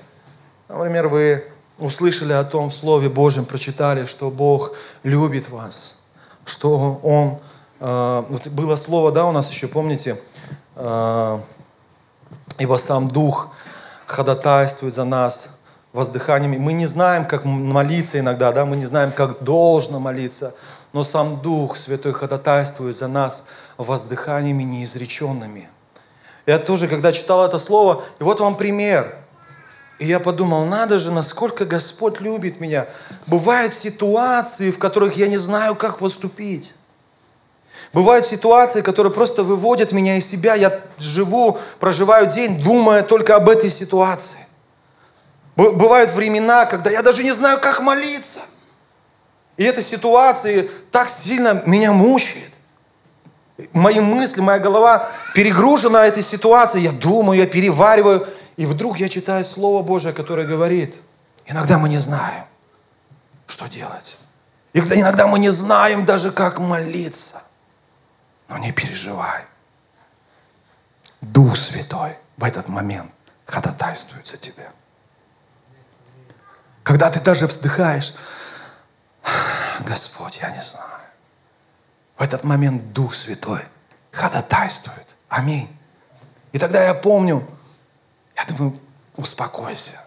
Например, 0.67 1.07
вы 1.07 1.45
услышали 1.79 2.33
о 2.33 2.43
том 2.43 2.69
в 2.69 2.73
Слове 2.73 3.07
Божьем, 3.07 3.45
прочитали, 3.45 4.05
что 4.05 4.29
Бог 4.29 4.73
любит 5.03 5.49
вас, 5.49 5.97
что 6.43 6.99
Он... 7.03 7.39
Э, 7.79 8.23
было 8.51 8.75
слово, 8.75 9.13
да, 9.13 9.25
у 9.25 9.31
нас 9.31 9.49
еще, 9.49 9.69
помните, 9.69 10.21
э, 10.75 11.39
ибо 12.57 12.75
сам 12.75 13.07
Дух 13.07 13.55
ходатайствует 14.07 14.93
за 14.93 15.05
нас 15.05 15.51
воздыханиями. 15.93 16.57
Мы 16.57 16.73
не 16.73 16.85
знаем, 16.85 17.25
как 17.25 17.43
молиться 17.45 18.19
иногда, 18.19 18.51
да, 18.51 18.65
мы 18.65 18.75
не 18.75 18.85
знаем, 18.85 19.11
как 19.11 19.43
должно 19.43 19.99
молиться, 19.99 20.55
но 20.93 21.03
сам 21.03 21.41
Дух 21.41 21.77
Святой 21.77 22.13
ходатайствует 22.13 22.95
за 22.95 23.07
нас 23.07 23.45
воздыханиями 23.77 24.63
неизреченными. 24.63 25.69
Я 26.45 26.57
тоже, 26.57 26.87
когда 26.87 27.11
читал 27.11 27.45
это 27.45 27.59
слово, 27.59 28.03
и 28.19 28.23
вот 28.23 28.39
вам 28.39 28.55
пример. 28.55 29.15
И 29.99 30.07
я 30.07 30.19
подумал, 30.19 30.65
надо 30.65 30.97
же, 30.97 31.11
насколько 31.11 31.65
Господь 31.65 32.19
любит 32.21 32.59
меня. 32.59 32.87
Бывают 33.27 33.73
ситуации, 33.73 34.71
в 34.71 34.79
которых 34.79 35.15
я 35.15 35.27
не 35.27 35.37
знаю, 35.37 35.75
как 35.75 35.99
поступить. 35.99 36.75
Бывают 37.93 38.25
ситуации, 38.25 38.81
которые 38.81 39.13
просто 39.13 39.43
выводят 39.43 39.91
меня 39.91 40.17
из 40.17 40.27
себя. 40.27 40.55
Я 40.55 40.79
живу, 40.97 41.59
проживаю 41.79 42.27
день, 42.27 42.59
думая 42.63 43.03
только 43.03 43.35
об 43.35 43.47
этой 43.47 43.69
ситуации. 43.69 44.40
Бывают 45.69 46.11
времена, 46.11 46.65
когда 46.65 46.89
я 46.89 47.03
даже 47.03 47.23
не 47.23 47.31
знаю, 47.31 47.59
как 47.59 47.81
молиться. 47.81 48.39
И 49.57 49.63
эта 49.63 49.83
ситуация 49.83 50.67
так 50.91 51.09
сильно 51.09 51.61
меня 51.65 51.91
мучает. 51.91 52.51
Мои 53.73 53.99
мысли, 53.99 54.41
моя 54.41 54.57
голова 54.57 55.11
перегружена 55.35 56.07
этой 56.07 56.23
ситуацией. 56.23 56.85
Я 56.85 56.91
думаю, 56.91 57.39
я 57.39 57.45
перевариваю. 57.45 58.27
И 58.57 58.65
вдруг 58.65 58.97
я 58.97 59.07
читаю 59.07 59.45
Слово 59.45 59.83
Божие, 59.83 60.13
которое 60.13 60.47
говорит, 60.47 60.95
иногда 61.45 61.77
мы 61.77 61.89
не 61.89 61.99
знаем, 61.99 62.45
что 63.45 63.67
делать. 63.67 64.17
И 64.73 64.79
иногда 64.79 65.27
мы 65.27 65.37
не 65.37 65.51
знаем 65.51 66.05
даже, 66.05 66.31
как 66.31 66.59
молиться. 66.59 67.43
Но 68.49 68.57
не 68.57 68.71
переживай. 68.71 69.43
Дух 71.21 71.55
Святой 71.55 72.17
в 72.37 72.43
этот 72.43 72.67
момент 72.67 73.11
ходатайствует 73.45 74.25
за 74.25 74.37
тебя. 74.37 74.71
Когда 76.83 77.11
ты 77.11 77.19
даже 77.19 77.47
вздыхаешь, 77.47 78.13
Господь, 79.81 80.37
я 80.41 80.49
не 80.51 80.61
знаю. 80.61 80.87
В 82.17 82.21
этот 82.21 82.43
момент 82.43 82.93
Дух 82.93 83.13
Святой 83.13 83.61
ходатайствует. 84.11 85.15
Аминь. 85.29 85.69
И 86.51 86.59
тогда 86.59 86.83
я 86.83 86.93
помню, 86.93 87.47
я 88.35 88.45
думаю, 88.45 88.79
успокойся. 89.15 89.99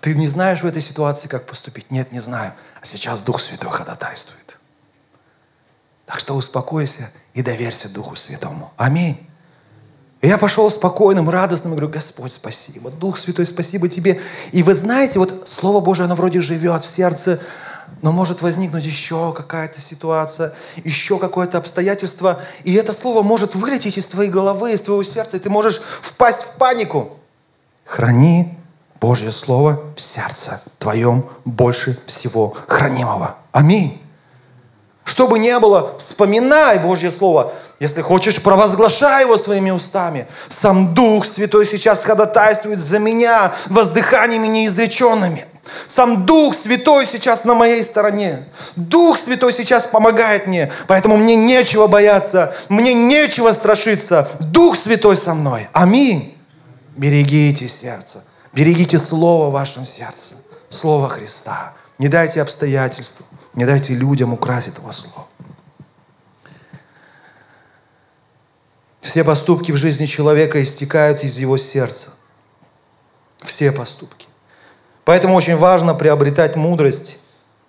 Ты 0.00 0.14
не 0.14 0.26
знаешь 0.26 0.62
в 0.62 0.66
этой 0.66 0.82
ситуации, 0.82 1.28
как 1.28 1.46
поступить? 1.46 1.90
Нет, 1.90 2.12
не 2.12 2.20
знаю. 2.20 2.52
А 2.80 2.84
сейчас 2.84 3.22
Дух 3.22 3.40
Святой 3.40 3.70
ходатайствует. 3.70 4.60
Так 6.06 6.20
что 6.20 6.34
успокойся 6.36 7.10
и 7.32 7.42
доверься 7.42 7.88
Духу 7.88 8.14
Святому. 8.14 8.72
Аминь. 8.76 9.28
Я 10.24 10.38
пошел 10.38 10.70
спокойным, 10.70 11.28
радостным, 11.28 11.74
и 11.74 11.76
говорю, 11.76 11.92
Господь, 11.92 12.32
спасибо, 12.32 12.90
Дух 12.90 13.18
Святой, 13.18 13.44
спасибо 13.44 13.88
Тебе. 13.88 14.18
И 14.52 14.62
вы 14.62 14.74
знаете, 14.74 15.18
вот 15.18 15.46
Слово 15.46 15.80
Божие, 15.80 16.06
оно 16.06 16.14
вроде 16.14 16.40
живет 16.40 16.82
в 16.82 16.86
сердце, 16.86 17.40
но 18.00 18.10
может 18.10 18.40
возникнуть 18.40 18.86
еще 18.86 19.34
какая-то 19.34 19.82
ситуация, 19.82 20.54
еще 20.82 21.18
какое-то 21.18 21.58
обстоятельство, 21.58 22.40
и 22.64 22.72
это 22.72 22.94
Слово 22.94 23.22
может 23.22 23.54
вылететь 23.54 23.98
из 23.98 24.08
твоей 24.08 24.30
головы, 24.30 24.72
из 24.72 24.80
твоего 24.80 25.02
сердца, 25.02 25.36
и 25.36 25.40
ты 25.40 25.50
можешь 25.50 25.82
впасть 26.00 26.44
в 26.44 26.50
панику. 26.52 27.18
Храни 27.84 28.56
Божье 29.02 29.30
Слово 29.30 29.82
в 29.94 30.00
сердце 30.00 30.62
твоем 30.78 31.26
больше 31.44 32.00
всего 32.06 32.56
хранимого. 32.66 33.36
Аминь. 33.52 34.00
Что 35.04 35.28
бы 35.28 35.38
ни 35.38 35.56
было, 35.58 35.96
вспоминай 35.98 36.78
Божье 36.78 37.10
Слово. 37.10 37.52
Если 37.78 38.00
хочешь, 38.00 38.42
провозглашай 38.42 39.24
его 39.24 39.36
своими 39.36 39.70
устами. 39.70 40.26
Сам 40.48 40.94
Дух 40.94 41.26
Святой 41.26 41.66
сейчас 41.66 42.04
ходатайствует 42.04 42.78
за 42.78 42.98
меня 42.98 43.52
воздыханиями 43.66 44.46
неизреченными. 44.46 45.46
Сам 45.86 46.24
Дух 46.24 46.54
Святой 46.54 47.06
сейчас 47.06 47.44
на 47.44 47.54
моей 47.54 47.82
стороне. 47.82 48.44
Дух 48.76 49.18
Святой 49.18 49.52
сейчас 49.52 49.86
помогает 49.86 50.46
мне, 50.46 50.70
поэтому 50.86 51.16
мне 51.16 51.36
нечего 51.36 51.86
бояться, 51.86 52.54
мне 52.68 52.94
нечего 52.94 53.52
страшиться. 53.52 54.28
Дух 54.40 54.76
Святой 54.76 55.16
со 55.16 55.34
мной. 55.34 55.68
Аминь. 55.72 56.36
Берегите 56.96 57.66
сердце, 57.66 58.22
берегите 58.52 58.98
Слово 58.98 59.50
в 59.50 59.52
вашем 59.52 59.84
сердце, 59.84 60.36
Слово 60.68 61.08
Христа. 61.08 61.72
Не 61.98 62.08
дайте 62.08 62.40
обстоятельствам, 62.40 63.26
не 63.54 63.64
дайте 63.64 63.94
людям 63.94 64.32
украсить 64.32 64.78
его 64.78 64.92
Слово. 64.92 65.26
Все 69.00 69.22
поступки 69.22 69.70
в 69.70 69.76
жизни 69.76 70.06
человека 70.06 70.62
истекают 70.62 71.22
из 71.24 71.38
его 71.38 71.56
сердца. 71.56 72.14
Все 73.42 73.70
поступки. 73.70 74.26
Поэтому 75.04 75.34
очень 75.34 75.56
важно 75.56 75.94
приобретать 75.94 76.56
мудрость, 76.56 77.18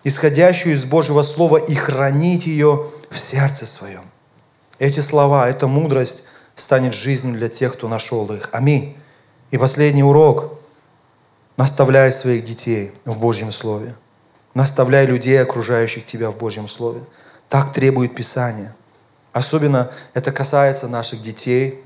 исходящую 0.04 0.74
из 0.74 0.86
Божьего 0.86 1.24
Слова, 1.24 1.58
и 1.58 1.76
хранить 1.76 2.46
ее 2.46 2.90
в 3.10 3.20
сердце 3.20 3.66
своем. 3.66 4.04
Эти 4.80 5.02
слова, 5.02 5.48
эта 5.50 5.68
мудрость 5.68 6.24
станет 6.56 6.94
жизнью 6.94 7.36
для 7.36 7.50
тех, 7.50 7.74
кто 7.74 7.88
нашел 7.90 8.32
их. 8.32 8.50
Аминь. 8.52 8.98
И 9.52 9.58
последний 9.58 10.04
урок. 10.04 10.60
Наставляй 11.58 12.12
своих 12.12 12.44
детей 12.44 12.92
в 13.04 13.20
Божьем 13.20 13.52
Слове. 13.52 13.96
Наставляй 14.56 15.06
людей, 15.06 15.40
окружающих 15.40 16.06
тебя 16.06 16.32
в 16.32 16.38
Божьем 16.38 16.68
Слове. 16.68 17.02
Так 17.50 17.74
требует 17.74 18.16
Писание. 18.16 18.74
Особенно 19.34 19.92
это 20.14 20.32
касается 20.32 20.88
наших 20.88 21.22
детей, 21.22 21.84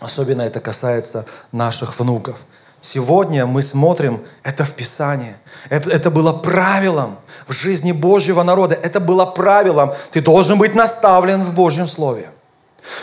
особенно 0.00 0.42
это 0.42 0.58
касается 0.58 1.26
наших 1.52 2.00
внуков. 2.00 2.38
Сегодня 2.80 3.44
мы 3.44 3.60
смотрим 3.60 4.24
это 4.42 4.64
в 4.64 4.74
Писании. 4.74 5.34
Это 5.68 6.10
было 6.10 6.32
правилом 6.32 7.18
в 7.46 7.52
жизни 7.52 7.92
Божьего 7.92 8.42
народа. 8.42 8.74
Это 8.74 9.00
было 9.00 9.26
правилом. 9.26 9.92
Ты 10.10 10.22
должен 10.22 10.58
быть 10.58 10.74
наставлен 10.74 11.42
в 11.42 11.52
Божьем 11.52 11.86
Слове. 11.86 12.30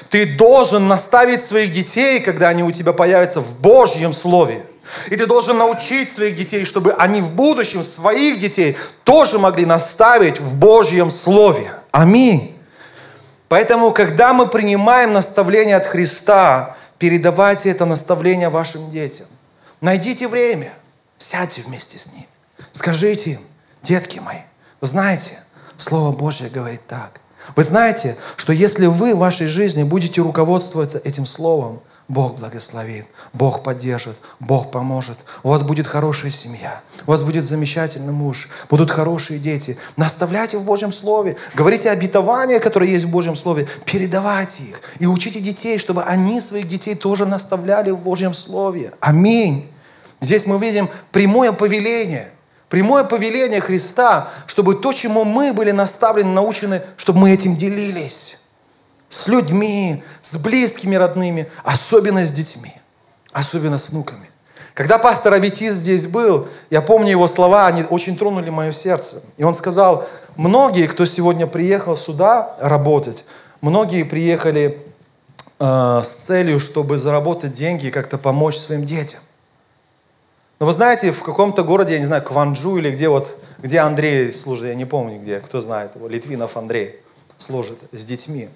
Ты 0.09 0.35
должен 0.35 0.87
наставить 0.87 1.43
своих 1.43 1.71
детей, 1.71 2.21
когда 2.21 2.47
они 2.47 2.63
у 2.63 2.71
тебя 2.71 2.93
появятся 2.93 3.41
в 3.41 3.59
Божьем 3.59 4.13
Слове. 4.13 4.65
И 5.07 5.15
ты 5.15 5.25
должен 5.25 5.57
научить 5.57 6.11
своих 6.11 6.35
детей, 6.35 6.65
чтобы 6.65 6.93
они 6.93 7.21
в 7.21 7.31
будущем 7.31 7.83
своих 7.83 8.39
детей 8.39 8.77
тоже 9.03 9.39
могли 9.39 9.65
наставить 9.65 10.39
в 10.39 10.55
Божьем 10.55 11.09
Слове. 11.09 11.73
Аминь. 11.91 12.57
Поэтому, 13.47 13.91
когда 13.91 14.33
мы 14.33 14.47
принимаем 14.47 15.13
наставление 15.13 15.75
от 15.75 15.85
Христа, 15.85 16.75
передавайте 16.97 17.69
это 17.69 17.85
наставление 17.85 18.49
вашим 18.49 18.91
детям. 18.91 19.27
Найдите 19.81 20.27
время, 20.27 20.73
сядьте 21.17 21.61
вместе 21.61 21.97
с 21.97 22.11
ними. 22.13 22.27
Скажите 22.71 23.31
им, 23.31 23.39
детки 23.81 24.19
мои, 24.19 24.39
вы 24.81 24.87
знаете, 24.87 25.39
Слово 25.77 26.11
Божье 26.15 26.49
говорит 26.49 26.81
так. 26.87 27.19
Вы 27.55 27.63
знаете, 27.63 28.17
что 28.37 28.53
если 28.53 28.87
вы 28.87 29.13
в 29.13 29.19
вашей 29.19 29.47
жизни 29.47 29.83
будете 29.83 30.21
руководствоваться 30.21 30.99
этим 31.03 31.25
Словом, 31.25 31.81
Бог 32.07 32.35
благословит, 32.35 33.07
Бог 33.33 33.63
поддержит, 33.63 34.15
Бог 34.39 34.69
поможет. 34.69 35.17
У 35.41 35.49
вас 35.49 35.63
будет 35.63 35.87
хорошая 35.87 36.29
семья, 36.29 36.81
у 37.07 37.11
вас 37.11 37.23
будет 37.23 37.43
замечательный 37.43 38.13
муж, 38.13 38.47
будут 38.69 38.91
хорошие 38.91 39.39
дети. 39.39 39.75
Наставляйте 39.97 40.59
в 40.59 40.63
Божьем 40.63 40.91
Слове, 40.91 41.35
говорите 41.55 41.89
обетования, 41.89 42.59
которые 42.59 42.93
есть 42.93 43.05
в 43.05 43.09
Божьем 43.09 43.35
Слове, 43.35 43.67
передавайте 43.85 44.63
их 44.63 44.81
и 44.99 45.07
учите 45.07 45.39
детей, 45.39 45.79
чтобы 45.79 46.03
они 46.03 46.39
своих 46.41 46.67
детей 46.67 46.93
тоже 46.93 47.25
наставляли 47.25 47.89
в 47.89 47.99
Божьем 47.99 48.35
Слове. 48.35 48.93
Аминь. 48.99 49.71
Здесь 50.21 50.45
мы 50.45 50.59
видим 50.59 50.91
прямое 51.11 51.53
повеление, 51.53 52.29
прямое 52.69 53.03
повеление 53.03 53.61
Христа, 53.61 54.29
чтобы 54.45 54.75
то, 54.75 54.93
чему 54.93 55.23
мы 55.23 55.53
были 55.53 55.71
наставлены, 55.71 56.31
научены, 56.31 56.83
чтобы 56.97 57.21
мы 57.21 57.31
этим 57.31 57.55
делились 57.55 58.37
с 59.09 59.27
людьми, 59.27 60.03
с 60.21 60.37
близкими 60.37 60.95
родными, 60.95 61.49
особенно 61.63 62.25
с 62.25 62.31
детьми, 62.31 62.73
особенно 63.31 63.77
с 63.77 63.89
внуками. 63.89 64.29
Когда 64.75 64.97
пастор 64.97 65.33
Аветис 65.33 65.75
здесь 65.75 66.05
был, 66.05 66.49
я 66.69 66.81
помню 66.81 67.11
его 67.11 67.29
слова, 67.29 67.67
они 67.67 67.85
очень 67.89 68.17
тронули 68.17 68.49
мое 68.49 68.71
сердце. 68.71 69.23
И 69.37 69.43
он 69.43 69.53
сказал, 69.53 70.05
многие, 70.35 70.87
кто 70.87 71.05
сегодня 71.05 71.47
приехал 71.47 71.95
сюда 71.95 72.57
работать, 72.59 73.25
многие 73.61 74.03
приехали 74.03 74.85
э, 75.59 76.01
с 76.03 76.07
целью, 76.07 76.59
чтобы 76.59 76.97
заработать 76.97 77.53
деньги 77.53 77.87
и 77.87 77.91
как-то 77.91 78.17
помочь 78.17 78.57
своим 78.57 78.83
детям. 78.83 79.21
Но 80.59 80.65
вы 80.65 80.73
знаете, 80.73 81.13
в 81.13 81.23
каком-то 81.23 81.63
городе, 81.63 81.93
я 81.93 81.99
не 81.99 82.05
знаю, 82.05 82.23
Кванджу 82.23 82.77
или 82.77 82.91
где 82.91 83.07
вот, 83.07 83.37
где 83.59 83.79
Андрей 83.79 84.29
служит, 84.33 84.67
я 84.67 84.75
не 84.75 84.85
помню 84.85 85.19
где, 85.19 85.39
кто 85.39 85.61
знает 85.61 85.95
его, 85.95 86.09
Литвинов 86.09 86.57
Андрей 86.57 86.99
служит 87.37 87.77
с 87.93 88.03
детьми. 88.03 88.49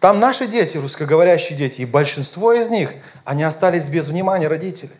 Там 0.00 0.20
наши 0.20 0.46
дети, 0.46 0.76
русскоговорящие 0.76 1.56
дети, 1.56 1.80
и 1.80 1.86
большинство 1.86 2.52
из 2.52 2.68
них, 2.68 2.92
они 3.24 3.42
остались 3.44 3.88
без 3.88 4.08
внимания 4.08 4.48
родителей. 4.48 4.92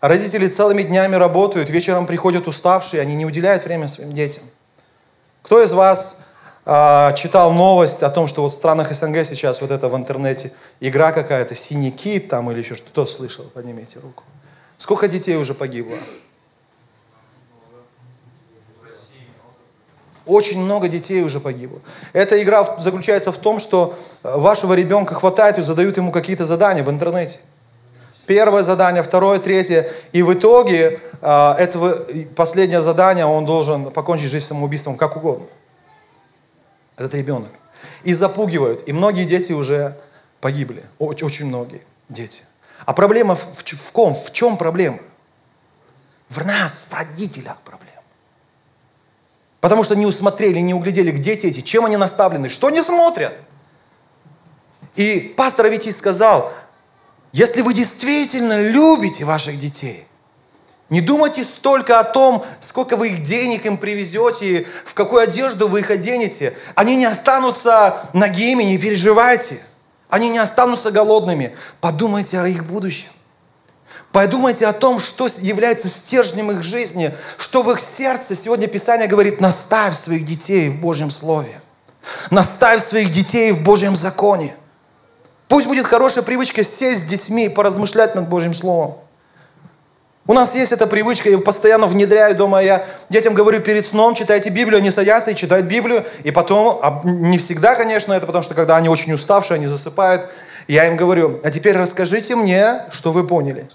А 0.00 0.08
родители 0.08 0.46
целыми 0.48 0.82
днями 0.82 1.16
работают, 1.16 1.70
вечером 1.70 2.06
приходят 2.06 2.46
уставшие, 2.46 3.02
они 3.02 3.14
не 3.14 3.26
уделяют 3.26 3.64
время 3.64 3.88
своим 3.88 4.12
детям. 4.12 4.44
Кто 5.42 5.62
из 5.62 5.72
вас 5.72 6.18
э, 6.66 7.14
читал 7.16 7.52
новость 7.52 8.02
о 8.02 8.10
том, 8.10 8.26
что 8.26 8.42
вот 8.42 8.52
в 8.52 8.56
странах 8.56 8.92
СНГ 8.92 9.24
сейчас 9.24 9.60
вот 9.60 9.72
это 9.72 9.88
в 9.88 9.96
интернете 9.96 10.52
игра 10.78 11.10
какая-то, 11.10 11.54
синий 11.54 11.90
кит 11.90 12.28
там 12.28 12.50
или 12.50 12.60
еще 12.60 12.74
что-то, 12.74 13.06
слышал? 13.06 13.44
Поднимите 13.52 13.98
руку. 13.98 14.22
Сколько 14.76 15.08
детей 15.08 15.36
уже 15.36 15.54
погибло? 15.54 15.96
Очень 20.28 20.60
много 20.60 20.88
детей 20.88 21.22
уже 21.22 21.40
погибло. 21.40 21.80
Эта 22.12 22.40
игра 22.42 22.78
заключается 22.78 23.32
в 23.32 23.38
том, 23.38 23.58
что 23.58 23.98
э, 24.22 24.36
вашего 24.36 24.74
ребенка 24.74 25.14
хватает 25.14 25.56
и 25.58 25.62
задают 25.62 25.96
ему 25.96 26.12
какие-то 26.12 26.44
задания 26.44 26.84
в 26.84 26.90
интернете. 26.90 27.40
Первое 28.26 28.62
задание, 28.62 29.02
второе, 29.02 29.38
третье. 29.38 29.90
И 30.12 30.22
в 30.22 30.34
итоге 30.34 31.00
э, 31.22 31.52
этого, 31.52 31.96
последнее 32.36 32.82
задание 32.82 33.24
он 33.24 33.46
должен 33.46 33.90
покончить 33.90 34.28
жизнь 34.28 34.44
самоубийством 34.44 34.98
как 34.98 35.16
угодно. 35.16 35.46
Этот 36.98 37.14
ребенок. 37.14 37.48
И 38.04 38.12
запугивают. 38.12 38.86
И 38.86 38.92
многие 38.92 39.24
дети 39.24 39.54
уже 39.54 39.96
погибли. 40.42 40.84
Очень, 40.98 41.26
очень 41.26 41.46
многие 41.46 41.80
дети. 42.10 42.42
А 42.84 42.92
проблема 42.92 43.34
в, 43.34 43.40
в, 43.40 43.64
в 43.64 43.92
ком? 43.92 44.14
В 44.14 44.30
чем 44.32 44.58
проблема? 44.58 44.98
В 46.28 46.44
нас, 46.44 46.84
в 46.86 46.92
родителях 46.92 47.56
проблема. 47.64 47.87
Потому 49.60 49.82
что 49.82 49.96
не 49.96 50.06
усмотрели, 50.06 50.60
не 50.60 50.74
углядели, 50.74 51.10
где 51.10 51.34
дети, 51.34 51.60
чем 51.60 51.84
они 51.84 51.96
наставлены, 51.96 52.48
что 52.48 52.68
они 52.68 52.80
смотрят. 52.80 53.34
И 54.94 55.34
пастор 55.36 55.66
Аветий 55.66 55.92
сказал, 55.92 56.52
если 57.32 57.62
вы 57.62 57.74
действительно 57.74 58.68
любите 58.68 59.24
ваших 59.24 59.58
детей, 59.58 60.06
не 60.90 61.00
думайте 61.02 61.44
столько 61.44 62.00
о 62.00 62.04
том, 62.04 62.44
сколько 62.60 62.96
вы 62.96 63.08
их 63.08 63.22
денег 63.22 63.66
им 63.66 63.76
привезете, 63.76 64.66
в 64.86 64.94
какую 64.94 65.22
одежду 65.22 65.68
вы 65.68 65.80
их 65.80 65.90
оденете. 65.90 66.56
Они 66.74 66.96
не 66.96 67.04
останутся 67.04 68.08
нагими, 68.14 68.62
не 68.62 68.78
переживайте. 68.78 69.60
Они 70.08 70.30
не 70.30 70.38
останутся 70.38 70.90
голодными. 70.90 71.54
Подумайте 71.82 72.40
о 72.40 72.48
их 72.48 72.64
будущем. 72.64 73.10
Подумайте 74.12 74.66
о 74.66 74.72
том, 74.72 74.98
что 74.98 75.28
является 75.38 75.88
стержнем 75.88 76.50
их 76.50 76.62
жизни, 76.62 77.14
что 77.36 77.62
в 77.62 77.70
их 77.70 77.80
сердце. 77.80 78.34
Сегодня 78.34 78.66
Писание 78.66 79.06
говорит, 79.06 79.40
наставь 79.40 79.96
своих 79.96 80.24
детей 80.24 80.70
в 80.70 80.80
Божьем 80.80 81.10
Слове. 81.10 81.60
Наставь 82.30 82.82
своих 82.82 83.10
детей 83.10 83.52
в 83.52 83.62
Божьем 83.62 83.94
законе. 83.96 84.54
Пусть 85.48 85.66
будет 85.66 85.86
хорошая 85.86 86.24
привычка 86.24 86.62
сесть 86.64 87.00
с 87.00 87.04
детьми 87.04 87.46
и 87.46 87.48
поразмышлять 87.48 88.14
над 88.14 88.28
Божьим 88.28 88.54
Словом. 88.54 88.96
У 90.26 90.34
нас 90.34 90.54
есть 90.54 90.72
эта 90.72 90.86
привычка, 90.86 91.30
я 91.30 91.38
постоянно 91.38 91.86
внедряю 91.86 92.36
дома. 92.36 92.62
Я 92.62 92.84
детям 93.08 93.32
говорю 93.32 93.60
перед 93.60 93.86
сном, 93.86 94.14
читайте 94.14 94.50
Библию, 94.50 94.76
они 94.76 94.90
садятся 94.90 95.30
и 95.30 95.34
читают 95.34 95.64
Библию. 95.64 96.04
И 96.22 96.30
потом, 96.30 96.78
а 96.82 97.00
не 97.02 97.38
всегда, 97.38 97.74
конечно, 97.76 98.12
это 98.12 98.26
потому 98.26 98.42
что 98.42 98.54
когда 98.54 98.76
они 98.76 98.90
очень 98.90 99.14
уставшие, 99.14 99.56
они 99.56 99.66
засыпают, 99.66 100.28
я 100.68 100.86
им 100.86 100.96
говорю, 100.96 101.40
а 101.42 101.50
теперь 101.50 101.76
расскажите 101.76 102.36
мне, 102.36 102.84
что 102.90 103.10
вы 103.10 103.26
поняли. 103.26 103.68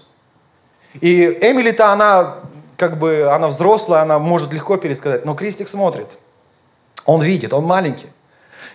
И 1.00 1.24
Эмили-то, 1.40 1.92
она 1.92 2.36
как 2.76 2.98
бы, 2.98 3.28
она 3.30 3.48
взрослая, 3.48 4.02
она 4.02 4.18
может 4.18 4.52
легко 4.52 4.76
пересказать, 4.76 5.24
но 5.24 5.34
Кристик 5.34 5.68
смотрит. 5.68 6.18
Он 7.04 7.20
видит, 7.20 7.52
он 7.52 7.64
маленький. 7.64 8.08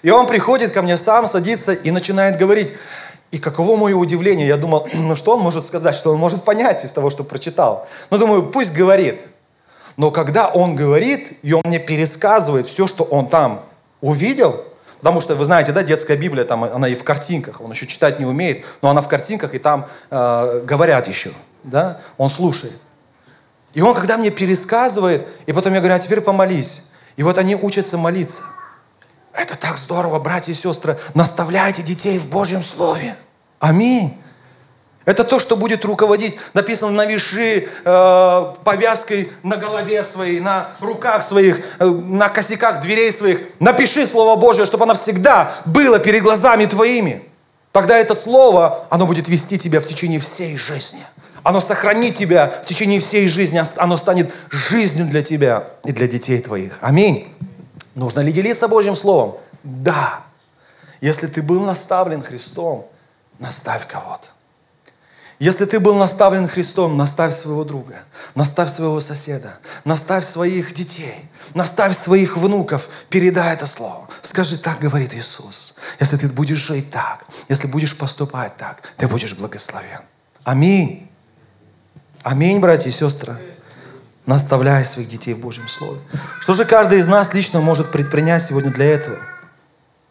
И 0.01 0.09
он 0.09 0.27
приходит 0.27 0.71
ко 0.71 0.81
мне 0.81 0.97
сам, 0.97 1.27
садится 1.27 1.73
и 1.73 1.91
начинает 1.91 2.37
говорить. 2.37 2.73
И 3.31 3.37
каково 3.37 3.75
мое 3.77 3.95
удивление, 3.95 4.47
я 4.47 4.57
думал, 4.57 4.87
ну 4.93 5.15
что 5.15 5.35
он 5.35 5.41
может 5.41 5.65
сказать, 5.65 5.95
что 5.95 6.11
он 6.11 6.17
может 6.17 6.43
понять 6.43 6.83
из 6.83 6.91
того, 6.91 7.09
что 7.09 7.23
прочитал. 7.23 7.87
Ну 8.09 8.17
думаю, 8.17 8.43
пусть 8.43 8.73
говорит. 8.73 9.21
Но 9.97 10.11
когда 10.11 10.47
он 10.47 10.75
говорит, 10.75 11.37
и 11.41 11.53
он 11.53 11.61
мне 11.65 11.79
пересказывает 11.79 12.65
все, 12.65 12.87
что 12.87 13.03
он 13.03 13.27
там 13.27 13.61
увидел, 14.01 14.63
потому 14.99 15.21
что, 15.21 15.35
вы 15.35 15.45
знаете, 15.45 15.71
да, 15.71 15.83
детская 15.83 16.15
Библия, 16.15 16.45
там, 16.45 16.63
она 16.63 16.87
и 16.87 16.95
в 16.95 17.03
картинках, 17.03 17.61
он 17.61 17.71
еще 17.71 17.87
читать 17.87 18.19
не 18.19 18.25
умеет, 18.25 18.65
но 18.81 18.89
она 18.89 19.01
в 19.01 19.07
картинках, 19.07 19.55
и 19.55 19.59
там 19.59 19.87
э, 20.11 20.61
говорят 20.63 21.07
еще, 21.07 21.31
да, 21.63 21.99
он 22.17 22.29
слушает. 22.29 22.79
И 23.73 23.81
он, 23.81 23.93
когда 23.93 24.17
мне 24.17 24.29
пересказывает, 24.29 25.27
и 25.45 25.53
потом 25.53 25.73
я 25.73 25.79
говорю, 25.79 25.95
а 25.95 25.99
теперь 25.99 26.21
помолись. 26.21 26.85
И 27.17 27.23
вот 27.23 27.37
они 27.37 27.55
учатся 27.55 27.97
молиться– 27.97 28.41
это 29.33 29.55
так 29.55 29.77
здорово, 29.77 30.19
братья 30.19 30.51
и 30.51 30.55
сестры. 30.55 30.99
Наставляйте 31.13 31.81
детей 31.81 32.17
в 32.17 32.27
Божьем 32.27 32.63
Слове. 32.63 33.15
Аминь. 33.59 34.21
Это 35.05 35.23
то, 35.23 35.39
что 35.39 35.55
будет 35.55 35.85
руководить. 35.85 36.37
Написано, 36.53 36.91
навеши 36.91 37.67
э, 37.83 38.53
повязкой 38.63 39.31
на 39.43 39.57
голове 39.57 40.03
своей, 40.03 40.39
на 40.39 40.69
руках 40.81 41.23
своих, 41.23 41.61
э, 41.79 41.85
на 41.85 42.29
косяках 42.29 42.81
дверей 42.81 43.11
своих. 43.11 43.41
Напиши 43.59 44.05
Слово 44.05 44.39
Божье, 44.39 44.65
чтобы 44.65 44.83
оно 44.83 44.93
всегда 44.93 45.51
было 45.65 45.99
перед 45.99 46.21
глазами 46.21 46.65
твоими. 46.65 47.23
Тогда 47.71 47.97
это 47.97 48.13
Слово, 48.13 48.85
оно 48.89 49.05
будет 49.05 49.27
вести 49.29 49.57
тебя 49.57 49.79
в 49.79 49.85
течение 49.85 50.19
всей 50.19 50.57
жизни. 50.57 51.05
Оно 51.43 51.61
сохранит 51.61 52.15
тебя 52.15 52.49
в 52.49 52.65
течение 52.65 52.99
всей 52.99 53.27
жизни. 53.27 53.61
Оно 53.77 53.97
станет 53.97 54.33
жизнью 54.49 55.05
для 55.05 55.21
тебя 55.21 55.69
и 55.85 55.91
для 55.91 56.07
детей 56.07 56.39
твоих. 56.39 56.77
Аминь. 56.81 57.33
Нужно 57.95 58.19
ли 58.19 58.31
делиться 58.31 58.67
Божьим 58.67 58.95
Словом? 58.95 59.37
Да. 59.63 60.21
Если 61.01 61.27
ты 61.27 61.41
был 61.41 61.61
наставлен 61.65 62.21
Христом, 62.21 62.87
наставь 63.39 63.87
кого-то. 63.87 64.27
Если 65.39 65.63
ты 65.63 65.79
был 65.79 65.95
наставлен 65.95 66.47
Христом, 66.47 66.97
наставь 66.97 67.33
своего 67.33 67.63
друга, 67.63 67.95
наставь 68.35 68.69
своего 68.69 68.99
соседа, 68.99 69.53
наставь 69.85 70.25
своих 70.25 70.73
детей, 70.73 71.15
наставь 71.53 71.95
своих 71.95 72.35
внуков, 72.35 72.89
передай 73.09 73.53
это 73.53 73.65
слово. 73.65 74.09
Скажи, 74.21 74.57
так 74.57 74.79
говорит 74.79 75.13
Иисус. 75.13 75.75
Если 75.99 76.17
ты 76.17 76.27
будешь 76.27 76.57
жить 76.57 76.91
так, 76.91 77.25
если 77.47 77.67
будешь 77.67 77.97
поступать 77.97 78.57
так, 78.57 78.81
ты 78.97 79.07
будешь 79.07 79.33
благословен. 79.33 80.01
Аминь. 80.43 81.09
Аминь, 82.23 82.59
братья 82.59 82.89
и 82.89 82.93
сестры 82.93 83.37
наставляя 84.29 84.83
своих 84.83 85.09
детей 85.09 85.33
в 85.33 85.39
Божьем 85.39 85.67
Слове. 85.67 85.99
Что 86.39 86.53
же 86.53 86.63
каждый 86.63 86.99
из 86.99 87.07
нас 87.07 87.33
лично 87.33 87.61
может 87.61 87.91
предпринять 87.91 88.43
сегодня 88.43 88.71
для 88.71 88.85
этого? 88.85 89.17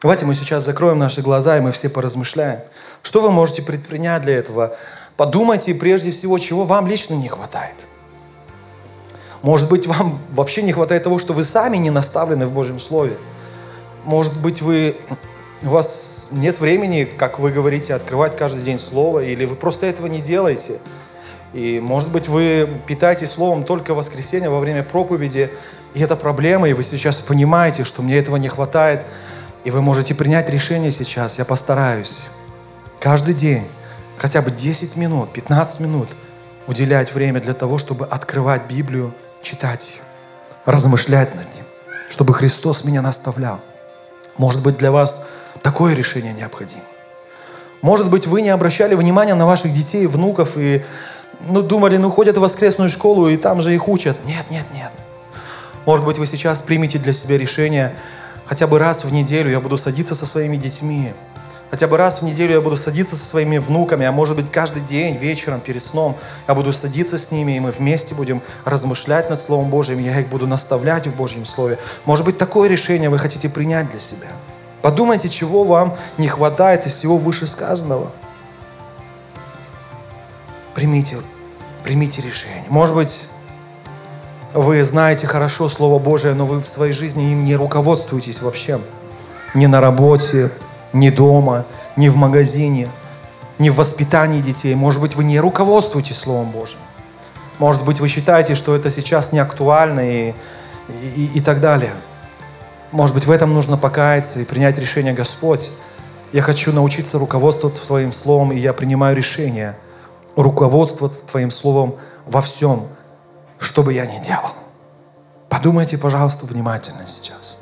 Давайте 0.03 0.27
мы 0.27 0.35
сейчас 0.35 0.65
закроем 0.65 0.99
наши 0.99 1.23
глаза, 1.23 1.57
и 1.57 1.61
мы 1.61 1.71
все 1.71 1.89
поразмышляем. 1.89 2.61
Что 3.03 3.21
вы 3.21 3.31
можете 3.31 3.63
предпринять 3.63 4.23
для 4.23 4.35
этого? 4.35 4.77
Подумайте 5.19 5.75
прежде 5.75 6.11
всего, 6.11 6.39
чего 6.39 6.65
вам 6.65 6.87
лично 6.87 7.13
не 7.13 7.29
хватает. 7.29 7.89
Может 9.43 9.69
быть, 9.69 9.87
вам 9.87 10.19
вообще 10.33 10.63
не 10.63 10.73
хватает 10.73 11.03
того, 11.03 11.19
что 11.19 11.35
вы 11.35 11.45
сами 11.45 11.77
не 11.77 11.91
наставлены 11.91 12.47
в 12.47 12.53
Божьем 12.53 12.81
Слове. 12.81 13.19
Может 14.07 14.41
быть, 14.41 14.63
вы, 14.63 14.97
у 15.63 15.69
вас 15.69 16.29
нет 16.31 16.59
времени, 16.59 17.05
как 17.05 17.39
вы 17.39 17.53
говорите, 17.53 17.93
открывать 17.93 18.35
каждый 18.35 18.63
день 18.63 18.79
Слово, 18.79 19.21
или 19.21 19.45
вы 19.45 19.57
просто 19.57 19.85
этого 19.85 20.07
не 20.07 20.23
делаете– 20.23 20.79
и, 21.55 21.81
может 21.81 22.11
быть, 22.11 22.29
вы 22.29 22.69
питаетесь 22.87 23.31
Словом 23.31 23.65
только 23.65 23.95
в 23.95 23.97
воскресенье 23.97 24.51
во 24.51 24.61
время 24.61 24.83
проповеди, 24.83 25.51
и 25.95 26.01
это 26.01 26.17
проблема, 26.17 26.69
и 26.69 26.75
вы 26.75 26.83
сейчас 26.83 27.21
понимаете, 27.21 27.85
что 27.85 28.03
мне 28.03 28.19
этого 28.19 28.37
не 28.37 28.49
хватает, 28.49 29.03
и 29.65 29.71
вы 29.71 29.81
можете 29.81 30.15
принять 30.15 30.51
решение 30.51 30.91
сейчас, 30.91 31.39
я 31.39 31.45
постараюсь 31.45 32.27
каждый 33.01 33.35
день, 33.35 33.67
хотя 34.19 34.43
бы 34.43 34.51
10 34.51 34.97
минут, 34.97 35.33
15 35.33 35.81
минут 35.81 36.09
уделять 36.67 37.15
время 37.15 37.41
для 37.41 37.55
того, 37.55 37.79
чтобы 37.79 38.05
открывать 38.07 38.67
Библию, 38.69 39.15
читать 39.43 39.93
ее, 39.95 40.03
размышлять 40.67 41.35
над 41.35 41.55
ним, 41.55 41.65
чтобы 42.11 42.35
Христос 42.35 42.85
меня 42.85 43.01
наставлял. 43.01 43.61
Может 44.37 44.63
быть, 44.63 44.77
для 44.77 44.93
вас 44.93 45.25
такое 45.63 45.95
решение 45.95 46.33
необходимо. 46.33 46.83
Может 47.81 48.11
быть, 48.11 48.27
вы 48.27 48.43
не 48.43 48.51
обращали 48.51 48.95
внимания 48.95 49.35
на 49.35 49.47
ваших 49.47 49.73
детей, 49.73 50.07
внуков, 50.07 50.57
и 50.57 50.85
ну, 51.49 51.63
думали, 51.63 51.97
ну, 51.97 52.11
ходят 52.11 52.37
в 52.37 52.41
воскресную 52.41 52.89
школу, 52.89 53.29
и 53.29 53.37
там 53.37 53.63
же 53.63 53.75
их 53.75 53.89
учат. 53.89 54.17
Нет, 54.27 54.51
нет, 54.51 54.67
нет. 54.75 54.91
Может 55.87 56.05
быть, 56.05 56.19
вы 56.19 56.27
сейчас 56.27 56.61
примете 56.61 56.99
для 56.99 57.13
себя 57.13 57.39
решение, 57.39 57.95
хотя 58.47 58.67
бы 58.67 58.79
раз 58.79 59.05
в 59.05 59.13
неделю 59.13 59.51
я 59.51 59.61
буду 59.61 59.77
садиться 59.77 60.15
со 60.15 60.27
своими 60.27 60.57
детьми, 60.57 61.15
Хотя 61.71 61.87
бы 61.87 61.97
раз 61.97 62.21
в 62.21 62.25
неделю 62.25 62.55
я 62.55 62.61
буду 62.61 62.77
садиться 62.77 63.15
со 63.15 63.25
своими 63.25 63.59
внуками, 63.59 64.07
а 64.07 64.13
может 64.13 64.37
быть 64.37 64.51
каждый 64.51 64.81
день, 64.81 65.17
вечером, 65.17 65.61
перед 65.61 65.83
сном, 65.83 66.17
я 66.47 66.55
буду 66.55 66.73
садиться 66.73 67.19
с 67.19 67.31
ними, 67.31 67.57
и 67.57 67.61
мы 67.61 67.71
вместе 67.71 68.15
будем 68.15 68.43
размышлять 68.65 69.29
над 69.29 69.39
Словом 69.39 69.69
Божьим, 69.69 69.99
я 69.99 70.19
их 70.21 70.29
буду 70.29 70.47
наставлять 70.47 71.07
в 71.07 71.15
Божьем 71.15 71.45
Слове. 71.45 71.79
Может 72.05 72.25
быть, 72.25 72.39
такое 72.39 72.69
решение 72.69 73.11
вы 73.11 73.19
хотите 73.19 73.51
принять 73.51 73.91
для 73.91 74.01
себя. 74.01 74.29
Подумайте, 74.81 75.29
чего 75.29 75.65
вам 75.65 75.97
не 76.17 76.29
хватает 76.29 76.87
из 76.87 76.95
всего 76.95 77.19
вышесказанного 77.19 78.13
примите, 80.79 81.17
примите 81.83 82.23
решение. 82.23 82.63
Может 82.69 82.95
быть, 82.95 83.27
вы 84.55 84.81
знаете 84.85 85.27
хорошо 85.27 85.69
Слово 85.69 85.99
Божие, 85.99 86.35
но 86.35 86.47
вы 86.47 86.61
в 86.61 86.69
своей 86.69 86.93
жизни 86.93 87.33
им 87.33 87.45
не 87.45 87.57
руководствуетесь 87.57 88.41
вообще. 88.43 88.79
Ни 89.55 89.67
на 89.67 89.81
работе, 89.81 90.53
ни 90.93 91.11
дома, 91.11 91.65
ни 91.97 92.09
в 92.09 92.17
магазине, 92.17 92.89
ни 93.59 93.71
в 93.71 93.77
воспитании 93.77 94.41
детей. 94.41 94.75
Может 94.75 95.01
быть, 95.01 95.17
вы 95.17 95.25
не 95.25 95.41
руководствуетесь 95.41 96.19
Словом 96.19 96.51
Божьим. 96.51 96.79
Может 97.59 97.85
быть, 97.85 98.01
вы 98.01 98.09
считаете, 98.09 98.55
что 98.55 98.75
это 98.75 98.91
сейчас 98.91 99.33
не 99.33 99.39
актуально 99.39 100.01
и, 100.01 100.35
и, 101.17 101.31
и 101.35 101.41
так 101.41 101.61
далее. 101.61 101.93
Может 102.93 103.15
быть, 103.15 103.27
в 103.27 103.31
этом 103.31 103.53
нужно 103.53 103.77
покаяться 103.77 104.41
и 104.41 104.45
принять 104.45 104.79
решение, 104.79 105.13
Господь, 105.13 105.71
я 106.33 106.43
хочу 106.43 106.73
научиться 106.73 107.19
руководствоваться 107.19 107.87
Твоим 107.87 108.13
Словом, 108.13 108.53
и 108.53 108.59
я 108.59 108.73
принимаю 108.73 109.17
решение– 109.17 109.77
руководствоваться 110.39 111.27
Твоим 111.27 111.51
Словом 111.51 111.97
во 112.25 112.41
всем, 112.41 112.87
что 113.59 113.83
бы 113.83 113.93
я 113.93 114.07
ни 114.07 114.23
делал. 114.23 114.53
Подумайте, 115.49 115.99
пожалуйста, 115.99 116.47
внимательно 116.47 117.07
сейчас 117.07 117.59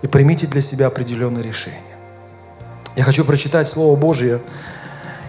и 0.00 0.06
примите 0.06 0.46
для 0.46 0.62
себя 0.62 0.86
определенные 0.86 1.44
решения. 1.44 1.89
Я 3.00 3.04
хочу 3.04 3.24
прочитать 3.24 3.66
Слово 3.66 3.96
Божье 3.96 4.42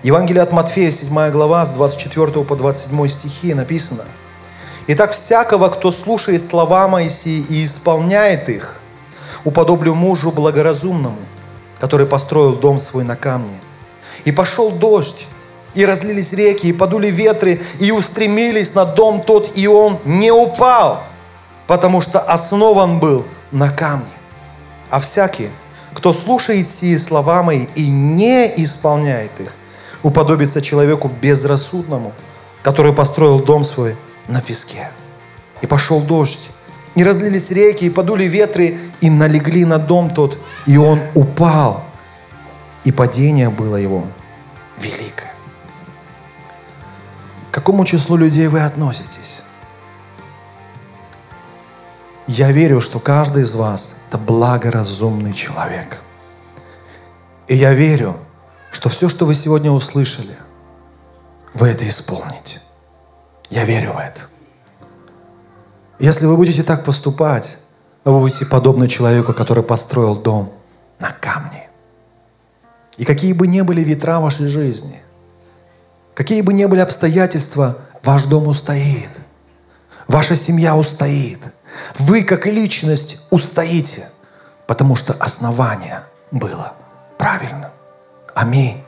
Евангелие 0.04 0.44
от 0.44 0.52
Матфея, 0.52 0.92
7 0.92 1.30
глава, 1.30 1.66
с 1.66 1.72
24 1.72 2.44
по 2.44 2.58
27 2.58 3.08
стихи 3.08 3.54
написано. 3.54 4.04
«Итак, 4.88 5.14
всякого, 5.14 5.70
кто 5.70 5.94
слушает 5.94 6.42
слова 6.42 6.90
Моисии 6.90 7.46
и 7.48 7.64
исполняет 7.64 8.50
их, 8.50 8.82
уподоблю 9.46 9.96
мужу 9.96 10.34
благоразумному, 10.34 11.16
который 11.80 12.06
построил 12.06 12.58
дом 12.58 12.78
свой 12.78 13.06
на 13.06 13.16
камне. 13.16 13.58
И 14.26 14.34
пошел 14.34 14.72
дождь, 14.72 15.26
и 15.74 15.86
разлились 15.86 16.34
реки, 16.34 16.68
и 16.68 16.74
подули 16.74 17.08
ветры, 17.08 17.62
и 17.80 17.92
устремились 17.92 18.76
на 18.76 18.84
дом 18.84 19.22
тот, 19.22 19.56
и 19.56 19.66
он 19.68 19.98
не 20.04 20.30
упал, 20.34 21.04
потому 21.68 22.02
что 22.02 22.20
основан 22.20 23.00
был 23.00 23.26
на 23.50 23.70
камне. 23.70 24.12
А 24.90 25.00
всякий, 25.00 25.52
кто 26.02 26.14
слушает 26.14 26.66
сии 26.66 26.97
слова 26.97 27.43
мои 27.43 27.68
и 27.76 27.88
не 27.88 28.52
исполняет 28.64 29.39
их, 29.39 29.54
уподобится 30.02 30.60
человеку 30.60 31.12
безрассудному, 31.22 32.14
который 32.64 32.91
построил 32.91 33.39
дом 33.39 33.64
свой 33.64 33.95
на 34.28 34.41
песке. 34.41 34.89
И 35.62 35.68
пошел 35.68 36.02
дождь, 36.02 36.49
и 36.95 37.04
разлились 37.04 37.52
реки, 37.52 37.86
и 37.86 37.91
подули 37.91 38.24
ветры, 38.24 38.80
и 38.99 39.12
налегли 39.12 39.64
на 39.64 39.78
дом 39.78 40.10
тот, 40.10 40.39
и 40.66 40.76
он 40.76 41.02
упал. 41.14 41.84
И 42.84 42.91
падение 42.91 43.52
было 43.52 43.76
его 43.76 44.04
великое. 44.80 45.36
К 47.52 47.54
какому 47.54 47.86
числу 47.86 48.16
людей 48.16 48.47
вы 48.47 48.62
относитесь? 48.62 49.43
Я 52.34 52.54
верю, 52.54 52.80
что 52.80 53.02
каждый 53.02 53.44
из 53.44 53.56
вас– 53.56 53.96
это 54.08 54.18
благоразумный 54.18 55.34
человек. 55.34 56.02
И 57.50 57.58
я 57.58 57.74
верю, 57.74 58.16
что 58.72 58.88
все, 58.88 59.10
что 59.10 59.26
вы 59.26 59.36
сегодня 59.36 59.70
услышали, 59.70 60.38
вы 61.54 61.68
это 61.68 61.86
исполните. 61.86 62.62
Я 63.50 63.66
верю 63.66 63.92
в 63.92 63.98
это. 63.98 64.22
Если 66.00 66.26
вы 66.26 66.38
будете 66.38 66.64
так 66.64 66.86
поступать, 66.86 67.60
вы 68.06 68.18
будете 68.18 68.46
подобны 68.46 68.88
человеку, 68.88 69.34
который 69.34 69.62
построил 69.62 70.16
дом 70.16 70.54
на 71.00 71.12
камне. 71.12 71.68
И 72.96 73.04
какие 73.04 73.34
бы 73.34 73.46
ни 73.46 73.60
были 73.60 73.82
ветра 73.82 74.22
вашей 74.22 74.48
жизни, 74.48 75.02
какие 76.14 76.40
бы 76.40 76.54
ни 76.54 76.64
были 76.64 76.80
обстоятельства, 76.80 77.80
ваш 78.06 78.24
дом 78.24 78.48
устоит. 78.48 79.10
Ваша 80.08 80.38
семья 80.38 80.78
устоит. 80.78 81.40
Вы, 81.98 82.24
как 82.24 82.46
личность, 82.46 83.20
устоите, 83.30 84.10
потому 84.68 84.96
что 84.96 85.14
основание 85.14 86.04
было 86.32 86.74
правильным. 87.18 87.72
Аминь. 88.34 88.84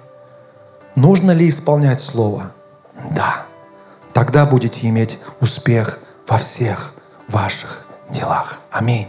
Нужно 0.96 1.32
ли 1.32 1.50
исполнять 1.50 2.02
Слово? 2.02 2.52
Да. 3.12 3.46
Тогда 4.14 4.46
будете 4.46 4.88
иметь 4.88 5.20
успех 5.40 6.00
во 6.28 6.38
всех 6.38 6.94
ваших 7.28 7.86
делах. 8.10 8.60
Аминь. 8.72 9.08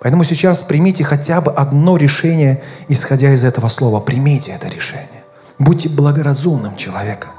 Поэтому 0.00 0.24
сейчас 0.24 0.62
примите 0.62 1.04
хотя 1.04 1.40
бы 1.40 1.52
одно 1.52 1.96
решение, 1.96 2.62
исходя 2.88 3.32
из 3.32 3.44
этого 3.44 3.68
слова. 3.68 4.00
Примите 4.00 4.52
это 4.52 4.68
решение. 4.68 5.24
Будьте 5.58 5.88
благоразумным 5.88 6.76
человеком. 6.76 7.30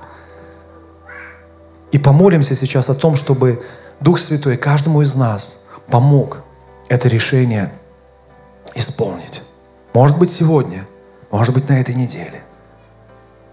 И 1.91 1.97
помолимся 1.97 2.55
сейчас 2.55 2.89
о 2.89 2.95
том, 2.95 3.15
чтобы 3.15 3.63
Дух 4.01 4.17
Святой 4.17 4.57
каждому 4.57 5.03
из 5.03 5.15
нас 5.15 5.61
помог 5.87 6.39
это 6.89 7.07
решение 7.07 7.71
исполнить. 8.73 9.43
Может 9.93 10.17
быть, 10.17 10.31
сегодня, 10.31 10.87
может 11.29 11.53
быть, 11.53 11.69
на 11.69 11.79
этой 11.79 11.93
неделе. 11.93 12.41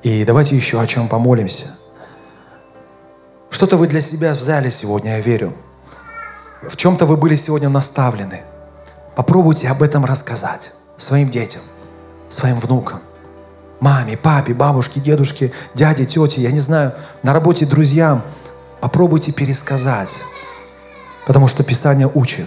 И 0.02 0.24
давайте 0.24 0.56
еще 0.56 0.80
о 0.80 0.86
чем 0.86 1.06
помолимся. 1.06 1.76
Что-то 3.50 3.76
вы 3.76 3.88
для 3.88 4.00
себя 4.00 4.32
взяли 4.32 4.70
сегодня, 4.70 5.16
я 5.16 5.20
верю. 5.20 5.52
В 6.62 6.76
чем-то 6.76 7.04
вы 7.04 7.18
были 7.18 7.36
сегодня 7.36 7.68
наставлены. 7.68 8.40
Попробуйте 9.16 9.68
об 9.68 9.82
этом 9.82 10.06
рассказать 10.06 10.72
своим 10.96 11.28
детям, 11.28 11.60
своим 12.30 12.58
внукам, 12.58 13.00
маме, 13.80 14.16
папе, 14.16 14.54
бабушке, 14.54 14.98
дедушке, 14.98 15.52
дяде, 15.74 16.06
тете, 16.06 16.40
я 16.40 16.52
не 16.52 16.60
знаю, 16.60 16.94
на 17.22 17.34
работе 17.34 17.66
друзьям. 17.66 18.22
Попробуйте 18.80 19.32
пересказать. 19.32 20.22
Потому 21.28 21.46
что 21.46 21.62
Писание 21.62 22.10
учит, 22.12 22.46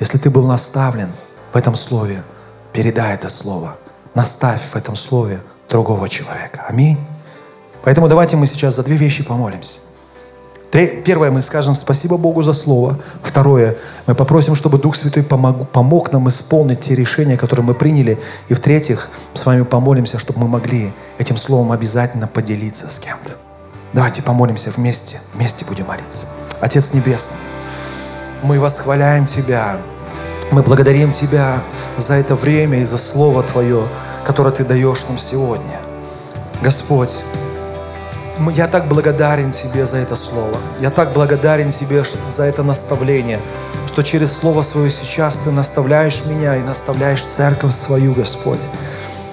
если 0.00 0.18
ты 0.18 0.30
был 0.30 0.48
наставлен 0.48 1.10
в 1.52 1.56
этом 1.56 1.76
слове, 1.76 2.24
передай 2.72 3.14
это 3.14 3.28
слово. 3.28 3.76
Наставь 4.14 4.62
в 4.62 4.74
этом 4.74 4.96
слове 4.96 5.42
другого 5.68 6.08
человека. 6.08 6.64
Аминь. 6.68 6.98
Поэтому 7.84 8.08
давайте 8.08 8.36
мы 8.36 8.48
сейчас 8.48 8.74
за 8.74 8.82
две 8.82 8.96
вещи 8.96 9.22
помолимся. 9.22 9.78
Первое, 11.04 11.30
мы 11.30 11.40
скажем 11.40 11.74
спасибо 11.74 12.16
Богу 12.16 12.42
за 12.42 12.52
Слово. 12.52 12.98
Второе, 13.22 13.76
мы 14.06 14.16
попросим, 14.16 14.56
чтобы 14.56 14.78
Дух 14.78 14.96
Святой 14.96 15.22
помог, 15.22 15.68
помог 15.68 16.12
нам 16.12 16.28
исполнить 16.28 16.80
те 16.80 16.96
решения, 16.96 17.36
которые 17.36 17.64
мы 17.64 17.74
приняли. 17.74 18.18
И 18.48 18.54
в-третьих, 18.54 19.08
с 19.34 19.46
вами 19.46 19.62
помолимся, 19.62 20.18
чтобы 20.18 20.40
мы 20.40 20.48
могли 20.48 20.92
этим 21.18 21.36
Словом 21.36 21.70
обязательно 21.70 22.26
поделиться 22.26 22.90
с 22.90 22.98
кем-то. 22.98 23.36
Давайте 23.92 24.20
помолимся 24.20 24.72
вместе, 24.72 25.20
вместе 25.32 25.64
будем 25.64 25.86
молиться. 25.86 26.26
Отец 26.60 26.92
Небесный, 26.92 27.36
мы 28.42 28.60
восхваляем 28.60 29.24
Тебя, 29.24 29.76
мы 30.50 30.62
благодарим 30.62 31.10
Тебя 31.10 31.62
за 31.96 32.14
это 32.14 32.34
время 32.34 32.80
и 32.80 32.84
за 32.84 32.98
Слово 32.98 33.42
Твое, 33.42 33.84
которое 34.24 34.52
Ты 34.52 34.64
даешь 34.64 35.04
нам 35.08 35.18
сегодня. 35.18 35.80
Господь, 36.62 37.24
я 38.52 38.66
так 38.66 38.86
благодарен 38.88 39.50
Тебе 39.50 39.86
за 39.86 39.98
это 39.98 40.14
Слово. 40.14 40.56
Я 40.80 40.90
так 40.90 41.12
благодарен 41.12 41.70
Тебе 41.70 42.02
за 42.28 42.44
это 42.44 42.62
наставление, 42.62 43.40
что 43.86 44.02
через 44.02 44.32
Слово 44.32 44.62
Свое 44.62 44.90
сейчас 44.90 45.38
Ты 45.38 45.50
наставляешь 45.50 46.24
меня 46.24 46.56
и 46.56 46.62
наставляешь 46.62 47.24
церковь 47.24 47.74
свою, 47.74 48.12
Господь. 48.12 48.66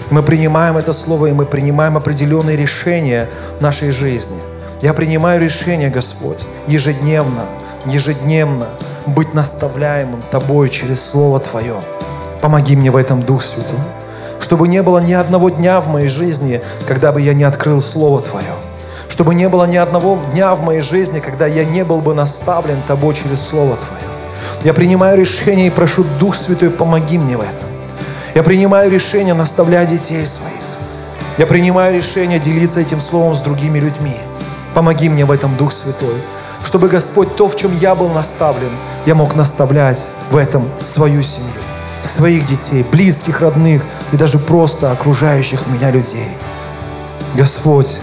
Мы 0.09 0.23
принимаем 0.23 0.77
это 0.77 0.93
Слово, 0.93 1.27
и 1.27 1.33
мы 1.33 1.45
принимаем 1.45 1.97
определенные 1.97 2.57
решения 2.57 3.29
в 3.59 3.61
нашей 3.61 3.91
жизни. 3.91 4.39
Я 4.81 4.93
принимаю 4.93 5.39
решение, 5.39 5.89
Господь, 5.89 6.45
ежедневно, 6.67 7.45
ежедневно 7.85 8.67
быть 9.07 9.33
наставляемым 9.33 10.21
Тобой 10.31 10.69
через 10.69 11.03
Слово 11.03 11.39
Твое. 11.39 11.75
Помоги 12.41 12.75
мне 12.75 12.91
в 12.91 12.95
этом, 12.95 13.21
Дух 13.21 13.41
Святой, 13.41 13.79
чтобы 14.39 14.67
не 14.67 14.81
было 14.81 14.99
ни 14.99 15.13
одного 15.13 15.49
дня 15.49 15.79
в 15.79 15.87
моей 15.87 16.09
жизни, 16.09 16.61
когда 16.87 17.11
бы 17.11 17.21
я 17.21 17.33
не 17.33 17.43
открыл 17.43 17.79
Слово 17.79 18.21
Твое 18.21 18.53
чтобы 19.13 19.35
не 19.35 19.47
было 19.47 19.65
ни 19.65 19.75
одного 19.75 20.17
дня 20.31 20.55
в 20.55 20.63
моей 20.63 20.79
жизни, 20.79 21.19
когда 21.19 21.45
я 21.45 21.63
не 21.63 21.85
был 21.85 22.01
бы 22.01 22.15
наставлен 22.15 22.81
Тобой 22.81 23.13
через 23.13 23.41
Слово 23.41 23.75
Твое. 23.75 24.01
Я 24.63 24.73
принимаю 24.73 25.19
решение 25.19 25.67
и 25.67 25.69
прошу, 25.69 26.03
Дух 26.19 26.35
Святой, 26.35 26.71
помоги 26.71 27.19
мне 27.19 27.37
в 27.37 27.41
этом. 27.41 27.69
Я 28.33 28.41
принимаю 28.41 28.89
решение 28.89 29.35
наставлять 29.35 29.89
детей 29.89 30.25
своих. 30.25 30.51
Я 31.37 31.45
принимаю 31.45 31.95
решение 31.95 32.39
делиться 32.39 32.79
этим 32.79 32.99
Словом 32.99 33.35
с 33.35 33.41
другими 33.41 33.79
людьми. 33.79 34.15
Помоги 34.73 35.09
мне 35.09 35.25
в 35.25 35.31
этом, 35.31 35.55
Дух 35.57 35.71
Святой, 35.71 36.15
чтобы, 36.63 36.87
Господь, 36.89 37.35
то, 37.35 37.47
в 37.47 37.55
чем 37.55 37.77
я 37.77 37.95
был 37.95 38.09
наставлен, 38.09 38.71
я 39.05 39.15
мог 39.15 39.35
наставлять 39.35 40.07
в 40.31 40.37
этом 40.37 40.69
свою 40.79 41.21
семью, 41.21 41.61
своих 42.03 42.45
детей, 42.45 42.85
близких, 42.91 43.41
родных 43.41 43.83
и 44.11 44.17
даже 44.17 44.39
просто 44.39 44.91
окружающих 44.91 45.67
меня 45.67 45.91
людей. 45.91 46.29
Господь, 47.35 47.99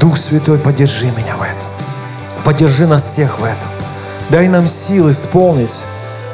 Дух 0.00 0.16
Святой, 0.16 0.58
поддержи 0.58 1.06
меня 1.06 1.36
в 1.36 1.42
этом. 1.42 1.68
Поддержи 2.44 2.86
нас 2.86 3.04
всех 3.04 3.38
в 3.38 3.44
этом. 3.44 3.68
Дай 4.30 4.48
нам 4.48 4.66
сил 4.66 5.10
исполнить, 5.10 5.80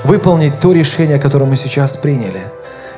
выполнить 0.05 0.61
то 0.61 0.73
решение, 0.73 1.19
которое 1.19 1.47
мы 1.47 1.57
сейчас 1.57 1.97
приняли. 1.97 2.43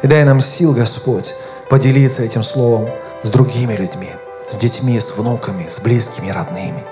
И 0.02 0.06
дай 0.06 0.24
нам 0.24 0.40
сил, 0.40 0.72
Господь, 0.72 1.34
поделиться 1.68 2.22
этим 2.22 2.42
словом 2.42 2.88
с 3.22 3.30
другими 3.30 3.74
людьми, 3.74 4.10
с 4.48 4.56
детьми, 4.56 5.00
с 5.00 5.16
внуками, 5.16 5.68
с 5.68 5.80
близкими, 5.80 6.30
родными. 6.30 6.84